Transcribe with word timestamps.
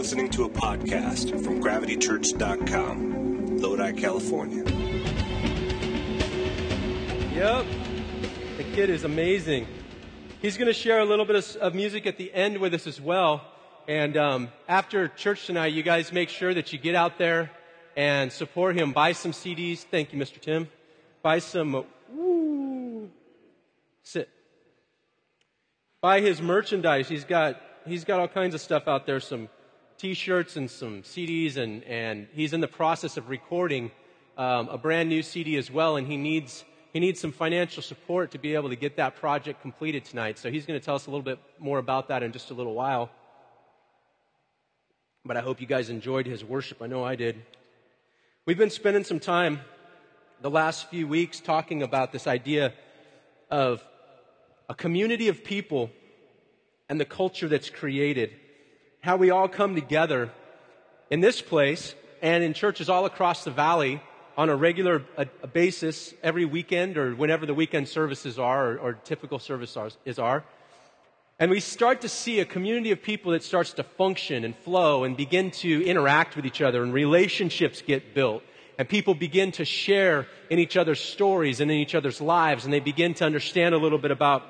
listening 0.00 0.30
to 0.30 0.44
a 0.44 0.48
podcast 0.48 1.28
from 1.44 1.62
gravitychurch.com, 1.62 3.58
Lodi, 3.58 3.92
California. 3.92 4.64
Yep. 7.34 7.66
The 8.56 8.64
kid 8.72 8.88
is 8.88 9.04
amazing. 9.04 9.66
He's 10.40 10.56
going 10.56 10.68
to 10.68 10.72
share 10.72 11.00
a 11.00 11.04
little 11.04 11.26
bit 11.26 11.54
of, 11.56 11.74
music 11.74 12.06
at 12.06 12.16
the 12.16 12.32
end 12.32 12.56
with 12.56 12.72
us 12.72 12.86
as 12.86 12.98
well. 12.98 13.42
And 13.86 14.16
um, 14.16 14.48
after 14.66 15.08
church 15.08 15.44
tonight, 15.44 15.74
you 15.74 15.82
guys 15.82 16.14
make 16.14 16.30
sure 16.30 16.54
that 16.54 16.72
you 16.72 16.78
get 16.78 16.94
out 16.94 17.18
there 17.18 17.50
and 17.94 18.32
support 18.32 18.76
him. 18.76 18.92
Buy 18.92 19.12
some 19.12 19.32
CDs. 19.32 19.80
Thank 19.80 20.14
you, 20.14 20.18
Mr. 20.18 20.40
Tim. 20.40 20.70
Buy 21.20 21.40
some. 21.40 21.84
Woo, 22.10 23.10
sit. 24.02 24.30
Buy 26.00 26.22
his 26.22 26.40
merchandise. 26.40 27.06
He's 27.06 27.24
got 27.24 27.60
he's 27.84 28.04
got 28.04 28.18
all 28.18 28.28
kinds 28.28 28.54
of 28.54 28.62
stuff 28.62 28.88
out 28.88 29.04
there. 29.04 29.20
Some 29.20 29.50
T-shirts 30.00 30.56
and 30.56 30.70
some 30.70 31.02
CDs, 31.02 31.58
and 31.58 31.84
and 31.84 32.26
he's 32.32 32.54
in 32.54 32.62
the 32.62 32.68
process 32.68 33.18
of 33.18 33.28
recording 33.28 33.90
um, 34.38 34.70
a 34.70 34.78
brand 34.78 35.10
new 35.10 35.22
CD 35.22 35.58
as 35.58 35.70
well. 35.70 35.98
And 35.98 36.06
he 36.06 36.16
needs 36.16 36.64
he 36.94 37.00
needs 37.00 37.20
some 37.20 37.32
financial 37.32 37.82
support 37.82 38.30
to 38.30 38.38
be 38.38 38.54
able 38.54 38.70
to 38.70 38.76
get 38.76 38.96
that 38.96 39.16
project 39.16 39.60
completed 39.60 40.06
tonight. 40.06 40.38
So 40.38 40.50
he's 40.50 40.64
going 40.64 40.80
to 40.80 40.82
tell 40.82 40.94
us 40.94 41.06
a 41.06 41.10
little 41.10 41.22
bit 41.22 41.38
more 41.58 41.78
about 41.78 42.08
that 42.08 42.22
in 42.22 42.32
just 42.32 42.50
a 42.50 42.54
little 42.54 42.72
while. 42.72 43.10
But 45.22 45.36
I 45.36 45.40
hope 45.40 45.60
you 45.60 45.66
guys 45.66 45.90
enjoyed 45.90 46.24
his 46.24 46.42
worship. 46.42 46.80
I 46.80 46.86
know 46.86 47.04
I 47.04 47.14
did. 47.14 47.36
We've 48.46 48.56
been 48.56 48.70
spending 48.70 49.04
some 49.04 49.20
time 49.20 49.60
the 50.40 50.50
last 50.50 50.88
few 50.88 51.06
weeks 51.06 51.40
talking 51.40 51.82
about 51.82 52.10
this 52.10 52.26
idea 52.26 52.72
of 53.50 53.84
a 54.66 54.74
community 54.74 55.28
of 55.28 55.44
people 55.44 55.90
and 56.88 56.98
the 56.98 57.04
culture 57.04 57.48
that's 57.48 57.68
created. 57.68 58.39
How 59.02 59.16
we 59.16 59.30
all 59.30 59.48
come 59.48 59.74
together 59.74 60.30
in 61.08 61.20
this 61.20 61.40
place 61.40 61.94
and 62.20 62.44
in 62.44 62.52
churches 62.52 62.90
all 62.90 63.06
across 63.06 63.44
the 63.44 63.50
valley 63.50 64.02
on 64.36 64.50
a 64.50 64.56
regular 64.56 64.98
basis 65.54 66.12
every 66.22 66.44
weekend 66.44 66.98
or 66.98 67.14
whenever 67.14 67.46
the 67.46 67.54
weekend 67.54 67.88
services 67.88 68.38
are 68.38 68.72
or, 68.72 68.78
or 68.78 68.92
typical 68.92 69.40
is 70.04 70.18
are. 70.18 70.44
And 71.38 71.50
we 71.50 71.60
start 71.60 72.02
to 72.02 72.10
see 72.10 72.40
a 72.40 72.44
community 72.44 72.90
of 72.90 73.02
people 73.02 73.32
that 73.32 73.42
starts 73.42 73.72
to 73.74 73.82
function 73.82 74.44
and 74.44 74.54
flow 74.54 75.04
and 75.04 75.16
begin 75.16 75.50
to 75.52 75.82
interact 75.82 76.36
with 76.36 76.44
each 76.44 76.60
other 76.60 76.82
and 76.82 76.92
relationships 76.92 77.80
get 77.80 78.14
built. 78.14 78.42
And 78.78 78.86
people 78.86 79.14
begin 79.14 79.50
to 79.52 79.64
share 79.64 80.26
in 80.50 80.58
each 80.58 80.76
other's 80.76 81.00
stories 81.00 81.60
and 81.60 81.70
in 81.70 81.78
each 81.78 81.94
other's 81.94 82.20
lives 82.20 82.66
and 82.66 82.72
they 82.72 82.80
begin 82.80 83.14
to 83.14 83.24
understand 83.24 83.74
a 83.74 83.78
little 83.78 83.98
bit 83.98 84.10
about 84.10 84.42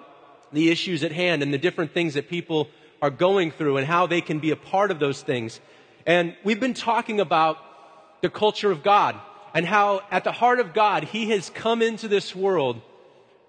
the 0.52 0.70
issues 0.70 1.04
at 1.04 1.12
hand 1.12 1.44
and 1.44 1.54
the 1.54 1.58
different 1.58 1.94
things 1.94 2.14
that 2.14 2.28
people 2.28 2.68
are 3.02 3.10
going 3.10 3.50
through 3.50 3.76
and 3.76 3.86
how 3.86 4.06
they 4.06 4.20
can 4.20 4.38
be 4.38 4.50
a 4.50 4.56
part 4.56 4.90
of 4.90 4.98
those 4.98 5.22
things. 5.22 5.60
And 6.06 6.36
we've 6.44 6.60
been 6.60 6.74
talking 6.74 7.20
about 7.20 7.58
the 8.22 8.30
culture 8.30 8.70
of 8.70 8.82
God 8.82 9.18
and 9.54 9.66
how 9.66 10.02
at 10.10 10.24
the 10.24 10.32
heart 10.32 10.60
of 10.60 10.74
God, 10.74 11.04
He 11.04 11.30
has 11.30 11.50
come 11.50 11.82
into 11.82 12.08
this 12.08 12.34
world 12.34 12.80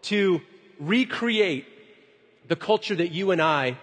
to 0.03 0.41
recreate 0.79 1.65
the 2.47 2.55
culture 2.55 2.95
that 2.95 3.11
you 3.11 3.31
and 3.31 3.41
I 3.41 3.77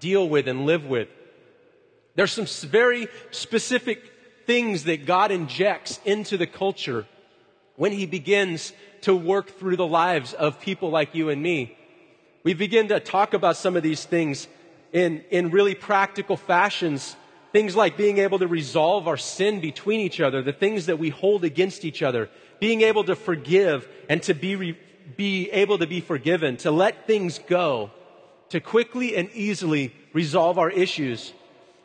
deal 0.00 0.28
with 0.28 0.48
and 0.48 0.66
live 0.66 0.84
with. 0.84 1.08
There's 2.16 2.32
some 2.32 2.46
very 2.68 3.08
specific 3.30 4.12
things 4.46 4.84
that 4.84 5.06
God 5.06 5.30
injects 5.30 6.00
into 6.04 6.36
the 6.36 6.46
culture 6.46 7.06
when 7.76 7.92
He 7.92 8.06
begins 8.06 8.72
to 9.02 9.14
work 9.14 9.58
through 9.58 9.76
the 9.76 9.86
lives 9.86 10.34
of 10.34 10.60
people 10.60 10.90
like 10.90 11.14
you 11.14 11.28
and 11.28 11.42
me. 11.42 11.76
We 12.42 12.54
begin 12.54 12.88
to 12.88 13.00
talk 13.00 13.34
about 13.34 13.56
some 13.56 13.76
of 13.76 13.82
these 13.82 14.04
things 14.04 14.48
in, 14.92 15.24
in 15.30 15.50
really 15.50 15.74
practical 15.74 16.36
fashions 16.36 17.16
Things 17.52 17.74
like 17.74 17.96
being 17.96 18.18
able 18.18 18.38
to 18.38 18.46
resolve 18.46 19.08
our 19.08 19.16
sin 19.16 19.60
between 19.60 20.00
each 20.00 20.20
other, 20.20 20.40
the 20.40 20.52
things 20.52 20.86
that 20.86 20.98
we 20.98 21.08
hold 21.08 21.44
against 21.44 21.84
each 21.84 22.00
other, 22.00 22.28
being 22.60 22.82
able 22.82 23.02
to 23.04 23.16
forgive 23.16 23.88
and 24.08 24.22
to 24.24 24.34
be, 24.34 24.54
re, 24.54 24.78
be 25.16 25.50
able 25.50 25.78
to 25.78 25.86
be 25.86 26.00
forgiven, 26.00 26.56
to 26.58 26.70
let 26.70 27.08
things 27.08 27.40
go, 27.48 27.90
to 28.50 28.60
quickly 28.60 29.16
and 29.16 29.30
easily 29.32 29.92
resolve 30.12 30.58
our 30.58 30.70
issues. 30.70 31.32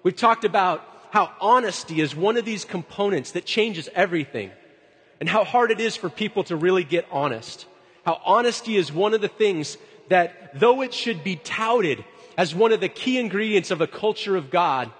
We've 0.03 0.15
talked 0.15 0.45
about 0.45 0.87
how 1.09 1.31
honesty 1.41 1.99
is 1.99 2.15
one 2.15 2.37
of 2.37 2.45
these 2.45 2.63
components 2.63 3.31
that 3.31 3.45
changes 3.45 3.89
everything 3.95 4.51
and 5.19 5.27
how 5.27 5.45
hard 5.45 5.71
it 5.71 5.79
is 5.79 5.95
for 5.95 6.09
people 6.09 6.43
to 6.43 6.55
really 6.55 6.83
get 6.83 7.07
honest. 7.11 7.65
How 8.05 8.21
honesty 8.23 8.75
is 8.75 8.91
one 8.91 9.15
of 9.15 9.21
the 9.21 9.29
things 9.29 9.77
that 10.09 10.59
though 10.59 10.83
it 10.83 10.93
should 10.93 11.23
be 11.23 11.37
touted 11.37 12.05
as 12.37 12.53
one 12.53 12.71
of 12.71 12.79
the 12.79 12.89
key 12.89 13.17
ingredients 13.19 13.71
of 13.71 13.79
the 13.79 13.87
culture 13.87 14.35
of 14.35 14.49
God, 14.49 14.91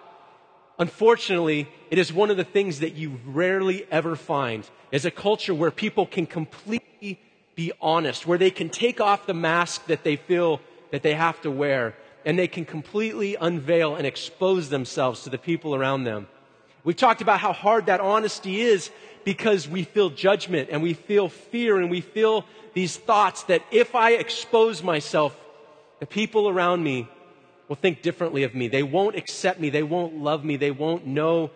Unfortunately, 0.78 1.68
it 1.90 1.98
is 1.98 2.12
one 2.12 2.30
of 2.30 2.38
the 2.38 2.44
things 2.44 2.82
that 2.82 2.96
you 2.96 3.20
rarely 3.26 3.86
ever 3.90 4.16
find 4.16 4.70
is 4.92 5.06
a 5.06 5.12
culture 5.12 5.54
where 5.54 5.72
people 5.72 6.06
can 6.06 6.26
completely 6.26 7.20
be 7.56 7.72
honest, 7.80 8.28
where 8.28 8.38
they 8.38 8.52
can 8.52 8.70
take 8.70 9.00
off 9.00 9.26
the 9.26 9.34
mask 9.34 9.86
that 9.88 10.04
they 10.04 10.18
feel 10.18 10.60
that 10.92 11.02
they 11.02 11.14
have 11.14 11.40
to 11.42 11.52
wear, 11.52 11.96
and 12.26 12.38
they 12.38 12.48
can 12.48 12.66
completely 12.66 13.38
unveil 13.40 13.96
and 13.96 14.06
expose 14.06 14.70
themselves 14.70 15.24
to 15.24 15.30
the 15.30 15.38
people 15.38 15.74
around 15.74 16.04
them. 16.04 16.28
We've 16.84 16.96
talked 16.96 17.22
about 17.22 17.40
how 17.40 17.54
hard 17.54 17.86
that 17.86 18.02
honesty 18.02 18.62
is 18.62 18.92
because 19.24 19.68
we 19.68 19.84
feel 19.84 20.10
judgment 20.10 20.70
and 20.72 20.84
we 20.84 20.94
feel 20.94 21.30
fear 21.30 21.78
and 21.78 21.90
we 21.90 22.02
feel 22.02 22.46
these 22.74 22.98
thoughts 22.98 23.44
that 23.44 23.64
if 23.72 23.96
I 23.96 24.12
expose 24.12 24.84
myself, 24.84 25.36
the 26.00 26.06
people 26.06 26.50
around 26.50 26.84
me 26.84 27.08
will 27.68 27.76
think 27.76 28.02
differently 28.02 28.44
of 28.44 28.54
me. 28.54 28.68
They 28.68 28.84
won't 28.84 29.16
accept 29.16 29.60
me. 29.60 29.70
They 29.70 29.84
won't 29.84 30.18
love 30.18 30.44
me. 30.44 30.58
They 30.58 30.72
won't 30.72 31.06
know 31.06 31.52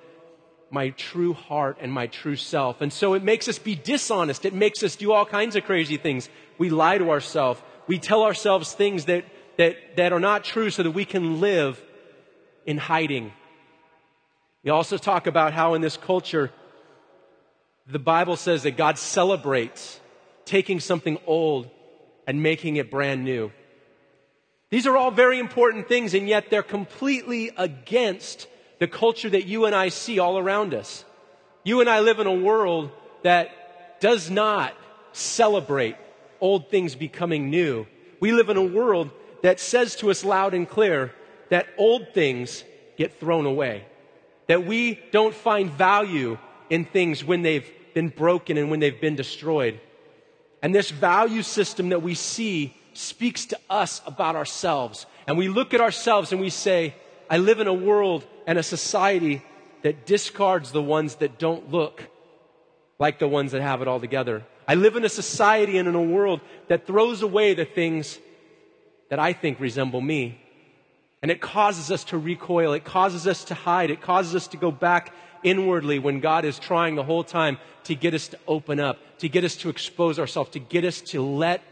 my 0.72 0.90
true 0.90 1.34
heart 1.34 1.78
and 1.82 1.92
my 1.92 2.08
true 2.08 2.36
self. 2.36 2.82
And 2.82 2.92
so 2.92 3.14
it 3.14 3.24
makes 3.24 3.48
us 3.48 3.60
be 3.60 3.76
dishonest. 3.76 4.46
It 4.46 4.54
makes 4.54 4.84
us 4.84 4.96
do 4.96 5.12
all 5.12 5.26
kinds 5.26 5.56
of 5.56 5.64
crazy 5.64 5.98
things. 5.98 6.30
We 6.58 6.70
lie 6.70 6.98
to 6.98 7.10
ourselves. 7.10 7.62
We 7.88 8.00
tell 8.00 8.24
ourselves 8.24 8.74
things 8.74 9.06
that, 9.06 9.26
that, 9.58 9.98
that 9.98 10.14
are 10.14 10.20
not 10.20 10.44
true 10.44 10.70
so 10.70 10.84
that 10.84 10.92
we 10.92 11.06
can 11.06 11.40
live 11.42 11.82
in 12.66 12.78
hiding. 12.78 13.34
We 14.64 14.72
also 14.72 14.98
talk 14.98 15.26
about 15.26 15.54
how 15.54 15.74
in 15.74 15.82
this 15.82 15.98
culture, 15.98 16.52
the 17.88 18.00
Bible 18.00 18.36
says 18.36 18.64
that 18.64 18.78
God 18.78 18.98
celebrates 18.98 20.00
taking 20.46 20.80
something 20.80 21.18
old 21.26 21.70
and 22.28 22.44
making 22.44 22.76
it 22.76 22.92
brand 22.92 23.24
new. 23.24 23.52
These 24.70 24.86
are 24.86 24.96
all 24.96 25.12
very 25.12 25.40
important 25.40 25.88
things, 25.88 26.14
and 26.14 26.28
yet 26.28 26.50
they're 26.50 26.62
completely 26.62 27.52
against 27.58 28.48
the 28.80 28.88
culture 28.88 29.30
that 29.30 29.46
you 29.46 29.66
and 29.66 29.76
I 29.76 29.90
see 29.90 30.20
all 30.20 30.38
around 30.38 30.74
us. 30.74 31.04
You 31.64 31.82
and 31.82 31.90
I 31.90 32.00
live 32.02 32.20
in 32.20 32.28
a 32.28 32.34
world 32.34 32.92
that 33.24 34.00
does 34.00 34.30
not 34.30 34.74
celebrate 35.12 35.96
old 36.40 36.70
things 36.70 36.96
becoming 36.96 37.50
new. 37.50 37.88
We 38.20 38.32
live 38.32 38.50
in 38.50 38.58
a 38.58 38.64
world 38.64 39.10
that 39.42 39.60
says 39.60 39.96
to 39.98 40.12
us 40.12 40.24
loud 40.24 40.54
and 40.54 40.70
clear 40.70 41.14
that 41.50 41.68
old 41.78 42.14
things 42.14 42.64
get 42.98 43.20
thrown 43.20 43.46
away. 43.46 43.86
That 44.48 44.66
we 44.66 45.00
don't 45.12 45.34
find 45.34 45.70
value 45.72 46.38
in 46.70 46.86
things 46.86 47.24
when 47.24 47.42
they've 47.42 47.70
been 47.94 48.10
broken 48.10 48.58
and 48.58 48.70
when 48.70 48.80
they've 48.80 49.02
been 49.02 49.16
destroyed. 49.16 49.80
And 50.62 50.76
this 50.76 50.92
value 50.92 51.42
system 51.42 51.90
that 51.90 52.02
we 52.02 52.16
see 52.16 52.76
speaks 53.00 53.46
to 53.46 53.60
us 53.70 54.02
about 54.06 54.36
ourselves. 54.36 55.06
And 55.28 55.38
we 55.38 55.48
look 55.48 55.74
at 55.74 55.82
ourselves 55.82 56.32
and 56.32 56.42
we 56.42 56.50
say, 56.50 56.94
I 57.30 57.38
live 57.38 57.60
in 57.60 57.68
a 57.68 57.74
world 57.74 58.26
and 58.46 58.60
a 58.60 58.64
society 58.64 59.42
that 59.84 60.06
discards 60.06 60.72
the 60.72 60.82
ones 60.82 61.16
that 61.16 61.40
don't 61.40 61.72
look 61.72 62.04
like 63.00 63.20
the 63.20 63.28
ones 63.28 63.54
that 63.54 63.62
have 63.62 63.82
it 63.82 63.88
all 63.88 64.00
together. 64.00 64.44
I 64.68 64.76
live 64.76 64.98
in 64.98 65.06
a 65.06 65.10
society 65.10 65.78
and 65.78 65.88
in 65.88 65.96
a 65.96 66.02
world 66.02 66.42
that 66.68 66.86
throws 66.86 67.22
away 67.22 67.54
the 67.54 67.66
things 67.66 68.20
that 69.10 69.18
I 69.18 69.34
think 69.34 69.60
resemble 69.60 70.02
me. 70.02 70.42
And 71.22 71.32
it 71.32 71.42
causes 71.42 71.92
us 71.92 72.04
to 72.06 72.18
recoil. 72.18 72.74
It 72.74 72.84
causes 72.84 73.28
us 73.28 73.46
to 73.46 73.54
hide. 73.54 73.92
It 73.92 74.02
causes 74.02 74.36
us 74.36 74.48
to 74.50 74.58
go 74.58 74.72
back 74.72 75.14
inwardly 75.42 76.00
when 76.00 76.20
God 76.20 76.44
is 76.44 76.60
trying 76.60 76.96
the 76.96 77.04
whole 77.04 77.24
time 77.24 77.58
to 77.86 77.96
get 77.96 78.14
us 78.14 78.28
to 78.30 78.40
open 78.48 78.80
up, 78.80 78.98
to 79.20 79.30
get 79.30 79.44
us 79.44 79.56
to 79.58 79.70
expose 79.70 80.20
ourselves, 80.20 80.52
to 80.52 80.60
get 80.60 80.84
us 80.84 81.02
to 81.02 81.22
let 81.22 81.64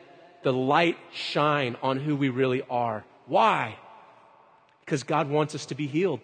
the 0.48 0.54
light 0.54 0.98
shine 1.12 1.76
on 1.84 2.00
who 2.00 2.16
we 2.16 2.30
really 2.30 2.64
are. 2.70 3.04
Why? 3.26 3.76
Because 4.80 5.04
God 5.04 5.30
wants 5.30 5.54
us 5.56 5.66
to 5.66 5.76
be 5.76 5.88
healed. 5.88 6.22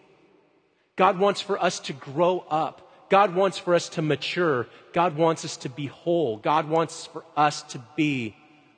God 0.96 1.20
wants 1.20 1.42
for 1.42 1.62
us 1.62 1.82
to 1.82 1.92
grow 1.92 2.40
up. 2.50 3.10
God 3.10 3.36
wants 3.36 3.58
for 3.58 3.76
us 3.76 3.90
to 3.90 4.02
mature. 4.02 4.68
God 4.94 5.18
wants 5.18 5.44
us 5.44 5.58
to 5.58 5.70
be 5.70 5.88
whole. 5.88 6.38
God 6.38 6.70
wants 6.70 7.06
for 7.08 7.26
us 7.36 7.64
to 7.64 7.84
be 7.98 8.34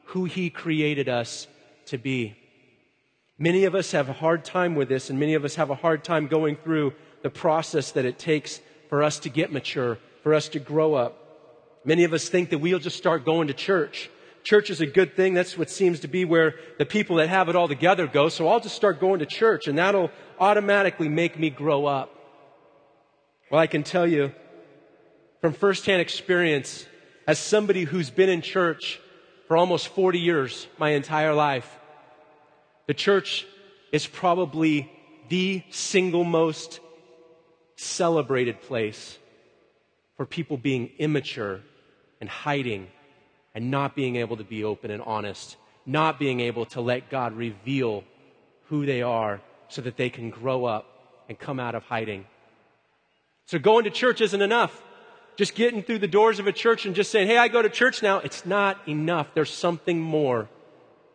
who 0.06 0.26
He 0.26 0.50
created 0.50 1.10
us 1.10 1.46
to 1.86 2.00
be. 2.00 2.36
Many 3.38 3.66
of 3.66 3.76
us 3.76 3.92
have 3.92 4.10
a 4.10 4.14
hard 4.14 4.46
time 4.46 4.74
with 4.74 4.90
this, 4.90 5.12
and 5.12 5.20
many 5.20 5.36
of 5.36 5.46
us 5.46 5.54
have 5.54 5.70
a 5.70 5.76
hard 5.76 6.04
time 6.04 6.26
going 6.26 6.56
through 6.56 6.96
the 7.22 7.30
process 7.30 7.92
that 7.92 8.06
it 8.06 8.18
takes 8.18 8.62
for 8.90 9.04
us 9.04 9.20
to 9.20 9.30
get 9.30 9.52
mature, 9.52 10.00
for 10.24 10.34
us 10.34 10.50
to 10.50 10.60
grow 10.60 10.96
up. 10.96 11.22
Many 11.84 12.04
of 12.04 12.14
us 12.14 12.30
think 12.30 12.50
that 12.50 12.58
we'll 12.58 12.80
just 12.80 12.98
start 12.98 13.26
going 13.26 13.50
to 13.50 13.54
church 13.54 14.10
church 14.46 14.70
is 14.70 14.80
a 14.80 14.86
good 14.86 15.16
thing. 15.16 15.34
That's 15.34 15.58
what 15.58 15.70
seems 15.70 16.00
to 16.02 16.08
be 16.08 16.24
where 16.24 16.56
the 16.78 16.86
people 16.86 17.18
that 17.18 17.28
have 17.28 17.50
it 17.50 17.56
all 17.56 17.68
together 17.68 18.08
go. 18.08 18.30
So 18.30 18.48
I'll 18.48 18.60
just 18.60 18.76
start 18.76 19.00
going 19.00 19.20
to 19.20 19.26
church 19.26 19.68
and 19.68 19.78
that'll 19.78 20.12
automatically 20.40 21.10
make 21.10 21.38
me 21.38 21.50
grow 21.50 21.86
up. 21.86 22.12
Well, 23.50 23.60
I 23.60 23.68
can 23.68 23.84
tell 23.84 24.08
you 24.08 24.32
from 25.42 25.54
firsthand 25.54 26.02
experience 26.02 26.86
as 27.28 27.40
somebody 27.40 27.84
who's 27.84 28.12
been 28.12 28.30
in 28.30 28.42
church 28.42 29.02
for 29.48 29.58
almost 29.58 29.88
40 29.90 30.20
years, 30.20 30.68
my 30.78 30.92
entire 30.92 31.34
life, 31.34 31.70
the 32.88 32.94
church 32.94 33.48
is 33.92 34.06
probably 34.06 34.92
the 35.30 35.64
single 35.72 36.24
most 36.24 36.80
celebrated 37.78 38.62
place 38.62 39.18
for 40.18 40.26
people 40.26 40.58
being 40.58 40.92
immature 41.00 41.62
and 42.22 42.30
hiding 42.30 42.88
and 43.56 43.72
not 43.72 43.96
being 43.96 44.18
able 44.18 44.38
to 44.38 44.44
be 44.44 44.64
open 44.66 44.92
and 44.92 45.02
honest, 45.02 45.56
not 45.86 46.20
being 46.20 46.42
able 46.42 46.66
to 46.66 46.82
let 46.82 47.10
God 47.10 47.34
reveal 47.34 48.04
who 48.68 48.86
they 48.86 49.02
are 49.02 49.42
so 49.70 49.82
that 49.82 49.96
they 49.96 50.10
can 50.10 50.30
grow 50.30 50.66
up 50.66 50.86
and 51.30 51.40
come 51.40 51.60
out 51.60 51.74
of 51.74 51.84
hiding. 51.84 52.26
So 53.46 53.58
going 53.58 53.86
to 53.86 53.90
church 53.90 54.22
isn't 54.22 54.42
enough. 54.42 54.84
Just 55.38 55.56
getting 55.56 55.82
through 55.82 56.00
the 56.00 56.08
doors 56.08 56.40
of 56.40 56.48
a 56.48 56.52
church 56.52 56.86
and 56.86 56.96
just 56.96 57.12
saying, 57.12 57.28
hey, 57.28 57.38
I 57.38 57.48
go 57.48 57.62
to 57.62 57.70
church 57.70 58.04
now, 58.04 58.20
it's 58.20 58.46
not 58.46 58.78
enough. 58.88 59.28
There's 59.34 59.52
something 59.52 60.00
more 60.00 60.50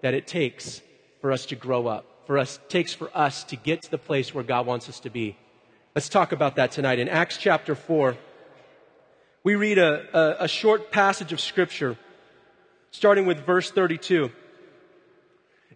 that 0.00 0.14
it 0.14 0.26
takes 0.26 0.80
for 1.20 1.32
us 1.32 1.46
to 1.46 1.56
grow 1.56 1.86
up, 1.86 2.06
for 2.26 2.38
us, 2.38 2.58
takes 2.68 2.94
for 2.94 3.10
us 3.14 3.44
to 3.44 3.56
get 3.56 3.82
to 3.82 3.90
the 3.90 3.98
place 3.98 4.34
where 4.34 4.44
God 4.44 4.66
wants 4.66 4.88
us 4.88 5.00
to 5.00 5.10
be. 5.10 5.36
Let's 5.94 6.08
talk 6.08 6.32
about 6.32 6.56
that 6.56 6.70
tonight. 6.72 6.98
In 6.98 7.08
Acts 7.08 7.36
chapter 7.36 7.74
4, 7.74 8.16
we 9.42 9.56
read 9.56 9.78
a, 9.78 10.38
a, 10.40 10.44
a 10.44 10.48
short 10.48 10.90
passage 10.90 11.32
of 11.32 11.40
scripture 11.40 11.98
starting 12.90 13.26
with 13.26 13.44
verse 13.44 13.70
32. 13.70 14.30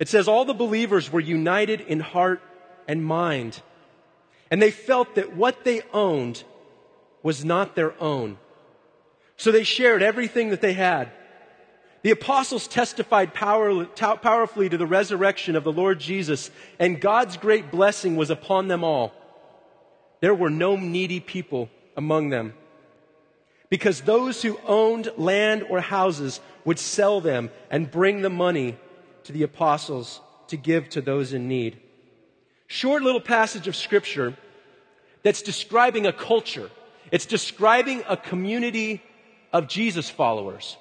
It 0.00 0.08
says, 0.08 0.28
All 0.28 0.44
the 0.44 0.54
believers 0.54 1.12
were 1.12 1.20
united 1.20 1.80
in 1.80 2.00
heart 2.00 2.42
and 2.88 3.04
mind, 3.04 3.60
and 4.50 4.60
they 4.60 4.70
felt 4.70 5.14
that 5.14 5.36
what 5.36 5.64
they 5.64 5.82
owned 5.92 6.44
was 7.22 7.44
not 7.44 7.74
their 7.74 8.00
own. 8.02 8.38
So 9.36 9.50
they 9.50 9.64
shared 9.64 10.02
everything 10.02 10.50
that 10.50 10.60
they 10.60 10.74
had. 10.74 11.10
The 12.02 12.10
apostles 12.10 12.68
testified 12.68 13.32
power, 13.32 13.86
powerfully 13.86 14.68
to 14.68 14.76
the 14.76 14.86
resurrection 14.86 15.56
of 15.56 15.64
the 15.64 15.72
Lord 15.72 15.98
Jesus, 15.98 16.50
and 16.78 17.00
God's 17.00 17.38
great 17.38 17.70
blessing 17.70 18.16
was 18.16 18.28
upon 18.28 18.68
them 18.68 18.84
all. 18.84 19.14
There 20.20 20.34
were 20.34 20.50
no 20.50 20.76
needy 20.76 21.20
people 21.20 21.70
among 21.96 22.28
them 22.28 22.52
because 23.74 24.02
those 24.02 24.40
who 24.40 24.56
owned 24.68 25.10
land 25.16 25.64
or 25.68 25.80
houses 25.80 26.38
would 26.64 26.78
sell 26.78 27.20
them 27.20 27.50
and 27.72 27.90
bring 27.90 28.22
the 28.22 28.30
money 28.30 28.78
to 29.24 29.32
the 29.32 29.42
apostles 29.42 30.20
to 30.46 30.56
give 30.56 30.88
to 30.88 31.00
those 31.00 31.32
in 31.32 31.48
need. 31.48 31.76
Short 32.68 33.02
little 33.02 33.20
passage 33.20 33.66
of 33.66 33.74
scripture 33.74 34.36
that's 35.24 35.42
describing 35.42 36.06
a 36.06 36.12
culture. 36.12 36.70
It's 37.10 37.26
describing 37.26 38.04
a 38.08 38.16
community 38.16 39.02
of 39.52 39.66
Jesus 39.66 40.08
followers. 40.08 40.76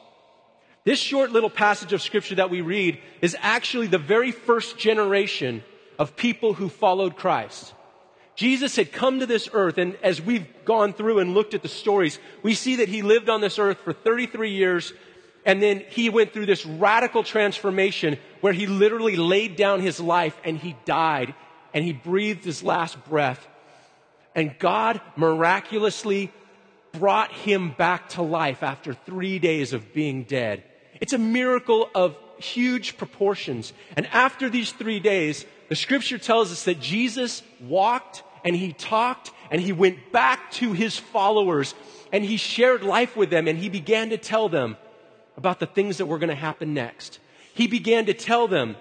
This 0.84 1.00
short 1.00 1.31
little 1.31 1.50
passage 1.50 1.94
of 1.94 2.01
scripture 2.04 2.36
that 2.36 2.51
we 2.51 2.62
read 2.62 3.00
is 3.24 3.36
actually 3.40 3.88
the 3.88 3.98
very 3.98 4.30
first 4.30 4.78
generation 4.78 5.63
of 5.98 6.16
people 6.16 6.54
who 6.54 6.69
followed 6.69 7.16
Christ. 7.16 7.74
Jesus 8.35 8.75
had 8.75 8.91
come 8.91 9.19
to 9.19 9.25
this 9.25 9.47
earth, 9.53 9.77
and 9.77 9.95
as 10.01 10.21
we've 10.21 10.47
gone 10.65 10.94
through 10.94 11.19
and 11.19 11.33
looked 11.33 11.53
at 11.53 11.62
the 11.62 11.68
stories, 11.68 12.19
we 12.41 12.53
see 12.56 12.77
that 12.77 12.89
he 12.89 13.01
lived 13.01 13.30
on 13.30 13.41
this 13.41 13.59
earth 13.59 13.77
for 13.80 13.94
33 13.94 14.51
years, 14.51 14.94
and 15.45 15.62
then 15.62 15.83
he 15.89 16.09
went 16.09 16.33
through 16.33 16.47
this 16.47 16.65
radical 16.65 17.24
transformation 17.24 18.18
where 18.41 18.53
he 18.53 18.65
literally 18.65 19.15
laid 19.15 19.56
down 19.56 19.81
his 19.81 20.00
life 20.00 20.35
and 20.44 20.57
he 20.57 20.75
died, 20.85 21.35
and 21.74 21.85
he 21.85 21.94
breathed 21.94 22.44
his 22.44 22.63
last 22.63 23.03
breath. 23.06 23.47
And 24.35 24.57
God 24.57 25.00
miraculously 25.15 26.31
brought 26.91 27.31
him 27.31 27.71
back 27.71 28.09
to 28.09 28.21
life 28.21 28.63
after 28.63 28.94
three 28.94 29.38
days 29.39 29.74
of 29.74 29.94
being 29.94 30.24
dead. 30.24 30.63
It's 31.01 31.13
a 31.13 31.18
miracle 31.18 31.89
of 31.94 32.15
huge 32.38 32.97
proportions. 32.97 33.74
And 33.95 34.07
after 34.07 34.50
these 34.50 34.71
three 34.71 35.00
days, 35.00 35.45
the 35.73 35.77
scripture 35.77 36.19
tells 36.19 36.51
us 36.51 36.65
that 36.65 36.79
Jesus 36.79 37.41
walked 37.59 38.21
and 38.43 38.55
he 38.55 38.73
talked 38.73 39.31
and 39.49 39.59
he 39.59 39.71
went 39.71 40.11
back 40.11 40.51
to 40.51 40.71
his 40.71 40.99
followers 40.99 41.73
and 42.11 42.23
he 42.23 42.37
shared 42.37 42.83
life 42.83 43.15
with 43.15 43.31
them 43.31 43.47
and 43.47 43.57
he 43.57 43.69
began 43.69 44.11
to 44.11 44.17
tell 44.19 44.49
them 44.49 44.77
about 45.35 45.59
the 45.59 45.65
things 45.65 45.97
that 45.97 46.05
were 46.05 46.19
going 46.19 46.29
to 46.29 46.35
happen 46.35 46.75
next. 46.75 47.17
He 47.55 47.65
began 47.65 48.05
to 48.05 48.13
tell 48.13 48.47
them 48.47 48.75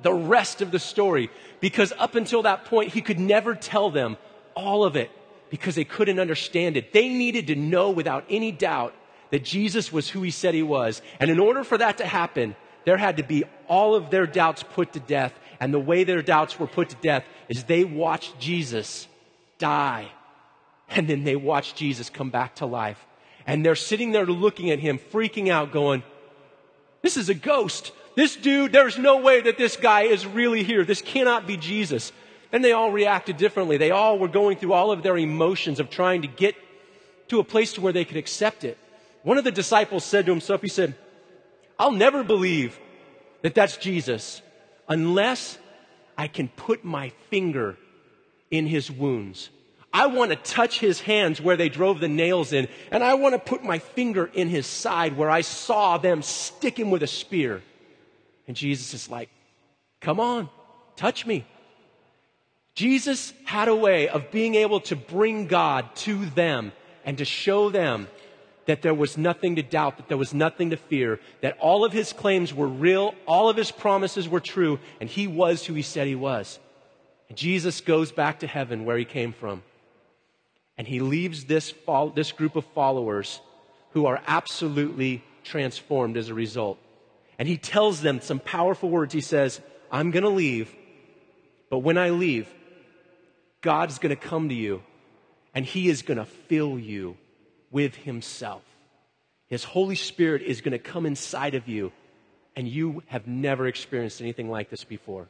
the 0.00 0.14
rest 0.14 0.62
of 0.62 0.70
the 0.70 0.78
story 0.78 1.28
because 1.60 1.92
up 1.98 2.14
until 2.14 2.40
that 2.44 2.64
point, 2.64 2.94
he 2.94 3.02
could 3.02 3.20
never 3.20 3.54
tell 3.54 3.90
them 3.90 4.16
all 4.54 4.82
of 4.82 4.96
it 4.96 5.10
because 5.50 5.74
they 5.74 5.84
couldn't 5.84 6.18
understand 6.18 6.74
it. 6.78 6.94
They 6.94 7.10
needed 7.10 7.48
to 7.48 7.54
know 7.54 7.90
without 7.90 8.24
any 8.30 8.50
doubt 8.50 8.94
that 9.28 9.44
Jesus 9.44 9.92
was 9.92 10.08
who 10.08 10.22
he 10.22 10.30
said 10.30 10.54
he 10.54 10.62
was. 10.62 11.02
And 11.20 11.30
in 11.30 11.38
order 11.38 11.64
for 11.64 11.76
that 11.76 11.98
to 11.98 12.06
happen, 12.06 12.56
there 12.86 12.96
had 12.96 13.18
to 13.18 13.22
be 13.22 13.44
all 13.68 13.94
of 13.94 14.08
their 14.08 14.26
doubts 14.26 14.62
put 14.62 14.94
to 14.94 15.00
death 15.00 15.34
and 15.60 15.74
the 15.74 15.78
way 15.78 16.04
their 16.04 16.22
doubts 16.22 16.58
were 16.58 16.66
put 16.66 16.88
to 16.88 16.96
death 16.96 17.24
is 17.48 17.64
they 17.64 17.84
watched 17.84 18.40
Jesus 18.40 19.06
die. 19.58 20.10
And 20.88 21.06
then 21.06 21.22
they 21.22 21.36
watched 21.36 21.76
Jesus 21.76 22.08
come 22.10 22.30
back 22.30 22.56
to 22.56 22.66
life. 22.66 22.98
And 23.46 23.64
they're 23.64 23.76
sitting 23.76 24.12
there 24.12 24.26
looking 24.26 24.70
at 24.70 24.78
him, 24.78 24.98
freaking 24.98 25.48
out, 25.48 25.70
going, 25.70 26.02
This 27.02 27.16
is 27.16 27.28
a 27.28 27.34
ghost. 27.34 27.92
This 28.16 28.34
dude, 28.34 28.72
there's 28.72 28.98
no 28.98 29.18
way 29.18 29.42
that 29.42 29.56
this 29.56 29.76
guy 29.76 30.02
is 30.02 30.26
really 30.26 30.64
here. 30.64 30.84
This 30.84 31.02
cannot 31.02 31.46
be 31.46 31.56
Jesus. 31.56 32.12
And 32.52 32.64
they 32.64 32.72
all 32.72 32.90
reacted 32.90 33.36
differently. 33.36 33.76
They 33.76 33.92
all 33.92 34.18
were 34.18 34.28
going 34.28 34.56
through 34.56 34.72
all 34.72 34.90
of 34.90 35.02
their 35.02 35.16
emotions 35.16 35.78
of 35.78 35.90
trying 35.90 36.22
to 36.22 36.28
get 36.28 36.56
to 37.28 37.38
a 37.38 37.44
place 37.44 37.74
to 37.74 37.80
where 37.80 37.92
they 37.92 38.04
could 38.04 38.16
accept 38.16 38.64
it. 38.64 38.76
One 39.22 39.38
of 39.38 39.44
the 39.44 39.52
disciples 39.52 40.04
said 40.04 40.26
to 40.26 40.32
himself, 40.32 40.60
he 40.60 40.68
said, 40.68 40.96
I'll 41.78 41.92
never 41.92 42.24
believe 42.24 42.78
that 43.42 43.54
that's 43.54 43.76
Jesus 43.76 44.42
unless 44.90 45.56
I 46.18 46.28
can 46.28 46.48
put 46.48 46.84
my 46.84 47.10
finger 47.30 47.78
in 48.50 48.66
his 48.66 48.90
wounds. 48.90 49.48
I 49.92 50.06
want 50.06 50.30
to 50.30 50.36
touch 50.36 50.78
his 50.78 51.00
hands 51.00 51.40
where 51.40 51.56
they 51.56 51.68
drove 51.68 52.00
the 52.00 52.08
nails 52.08 52.52
in, 52.52 52.68
and 52.90 53.02
I 53.02 53.14
want 53.14 53.34
to 53.34 53.38
put 53.38 53.64
my 53.64 53.78
finger 53.78 54.30
in 54.34 54.48
his 54.48 54.66
side 54.66 55.16
where 55.16 55.30
I 55.30 55.40
saw 55.40 55.96
them 55.96 56.22
stick 56.22 56.78
him 56.78 56.90
with 56.90 57.02
a 57.02 57.08
spear. 57.08 57.62
And 58.46 58.56
Jesus 58.56 58.92
is 58.92 59.08
like, 59.08 59.30
Come 60.00 60.18
on, 60.18 60.48
touch 60.96 61.26
me. 61.26 61.44
Jesus 62.74 63.32
had 63.44 63.68
a 63.68 63.76
way 63.76 64.08
of 64.08 64.30
being 64.30 64.54
able 64.54 64.80
to 64.80 64.96
bring 64.96 65.46
God 65.46 65.94
to 65.96 66.24
them 66.26 66.72
and 67.04 67.18
to 67.18 67.24
show 67.24 67.68
them 67.68 68.08
that 68.70 68.82
there 68.82 68.94
was 68.94 69.18
nothing 69.18 69.56
to 69.56 69.64
doubt, 69.64 69.96
that 69.96 70.06
there 70.06 70.16
was 70.16 70.32
nothing 70.32 70.70
to 70.70 70.76
fear, 70.76 71.18
that 71.40 71.58
all 71.58 71.84
of 71.84 71.92
his 71.92 72.12
claims 72.12 72.54
were 72.54 72.68
real, 72.68 73.16
all 73.26 73.48
of 73.48 73.56
his 73.56 73.72
promises 73.72 74.28
were 74.28 74.38
true, 74.38 74.78
and 75.00 75.10
he 75.10 75.26
was 75.26 75.66
who 75.66 75.74
he 75.74 75.82
said 75.82 76.06
he 76.06 76.14
was. 76.14 76.60
And 77.28 77.36
Jesus 77.36 77.80
goes 77.80 78.12
back 78.12 78.38
to 78.38 78.46
heaven 78.46 78.84
where 78.84 78.96
he 78.96 79.04
came 79.04 79.32
from. 79.32 79.64
And 80.78 80.86
he 80.86 81.00
leaves 81.00 81.46
this, 81.46 81.74
this 82.14 82.30
group 82.30 82.54
of 82.54 82.64
followers 82.66 83.40
who 83.90 84.06
are 84.06 84.22
absolutely 84.28 85.24
transformed 85.42 86.16
as 86.16 86.28
a 86.28 86.34
result. 86.34 86.78
And 87.40 87.48
he 87.48 87.56
tells 87.56 88.02
them 88.02 88.20
some 88.20 88.38
powerful 88.38 88.88
words. 88.88 89.12
He 89.12 89.20
says, 89.20 89.60
I'm 89.90 90.12
going 90.12 90.22
to 90.22 90.28
leave, 90.28 90.72
but 91.70 91.78
when 91.78 91.98
I 91.98 92.10
leave, 92.10 92.48
God's 93.62 93.98
going 93.98 94.14
to 94.14 94.28
come 94.28 94.48
to 94.48 94.54
you 94.54 94.84
and 95.56 95.66
he 95.66 95.88
is 95.88 96.02
going 96.02 96.18
to 96.18 96.24
fill 96.24 96.78
you 96.78 97.16
with 97.70 97.94
Himself. 97.94 98.62
His 99.46 99.64
Holy 99.64 99.96
Spirit 99.96 100.42
is 100.42 100.60
going 100.60 100.72
to 100.72 100.78
come 100.78 101.06
inside 101.06 101.54
of 101.54 101.68
you, 101.68 101.92
and 102.54 102.68
you 102.68 103.02
have 103.06 103.26
never 103.26 103.66
experienced 103.66 104.20
anything 104.20 104.50
like 104.50 104.70
this 104.70 104.84
before. 104.84 105.28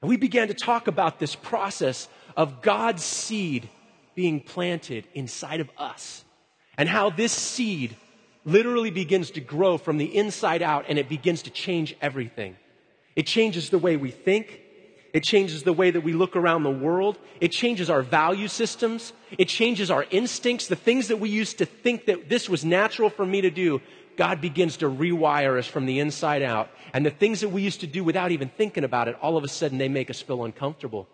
And 0.00 0.08
we 0.08 0.16
began 0.16 0.48
to 0.48 0.54
talk 0.54 0.88
about 0.88 1.18
this 1.18 1.34
process 1.34 2.08
of 2.36 2.62
God's 2.62 3.04
seed 3.04 3.68
being 4.14 4.40
planted 4.40 5.06
inside 5.14 5.60
of 5.60 5.70
us, 5.78 6.24
and 6.76 6.88
how 6.88 7.10
this 7.10 7.32
seed 7.32 7.96
literally 8.44 8.90
begins 8.90 9.30
to 9.32 9.40
grow 9.40 9.78
from 9.78 9.98
the 9.98 10.16
inside 10.16 10.62
out 10.62 10.86
and 10.88 10.98
it 10.98 11.08
begins 11.08 11.42
to 11.42 11.50
change 11.50 11.94
everything. 12.00 12.56
It 13.14 13.26
changes 13.26 13.70
the 13.70 13.78
way 13.78 13.96
we 13.96 14.10
think, 14.10 14.61
it 15.12 15.22
changes 15.22 15.62
the 15.62 15.72
way 15.72 15.90
that 15.90 16.00
we 16.00 16.14
look 16.14 16.36
around 16.36 16.62
the 16.62 16.70
world. 16.70 17.18
It 17.40 17.52
changes 17.52 17.90
our 17.90 18.02
value 18.02 18.48
systems. 18.48 19.12
It 19.36 19.48
changes 19.48 19.90
our 19.90 20.06
instincts. 20.10 20.68
The 20.68 20.76
things 20.76 21.08
that 21.08 21.18
we 21.18 21.28
used 21.28 21.58
to 21.58 21.66
think 21.66 22.06
that 22.06 22.28
this 22.30 22.48
was 22.48 22.64
natural 22.64 23.10
for 23.10 23.26
me 23.26 23.42
to 23.42 23.50
do, 23.50 23.82
God 24.16 24.40
begins 24.40 24.78
to 24.78 24.86
rewire 24.86 25.58
us 25.58 25.66
from 25.66 25.84
the 25.84 25.98
inside 25.98 26.42
out. 26.42 26.70
And 26.94 27.04
the 27.04 27.10
things 27.10 27.40
that 27.40 27.50
we 27.50 27.62
used 27.62 27.80
to 27.80 27.86
do 27.86 28.02
without 28.02 28.30
even 28.30 28.48
thinking 28.48 28.84
about 28.84 29.08
it, 29.08 29.16
all 29.20 29.36
of 29.36 29.44
a 29.44 29.48
sudden 29.48 29.76
they 29.76 29.88
make 29.88 30.08
us 30.08 30.20
feel 30.20 30.44
uncomfortable. 30.44 31.06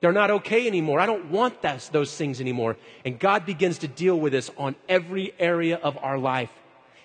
They're 0.00 0.12
not 0.12 0.30
okay 0.30 0.66
anymore. 0.66 1.00
I 1.00 1.06
don't 1.06 1.30
want 1.30 1.62
that, 1.62 1.88
those 1.92 2.14
things 2.16 2.40
anymore. 2.40 2.76
And 3.04 3.18
God 3.18 3.46
begins 3.46 3.78
to 3.78 3.88
deal 3.88 4.18
with 4.18 4.34
us 4.34 4.50
on 4.58 4.74
every 4.88 5.32
area 5.38 5.76
of 5.76 5.96
our 6.02 6.18
life. 6.18 6.50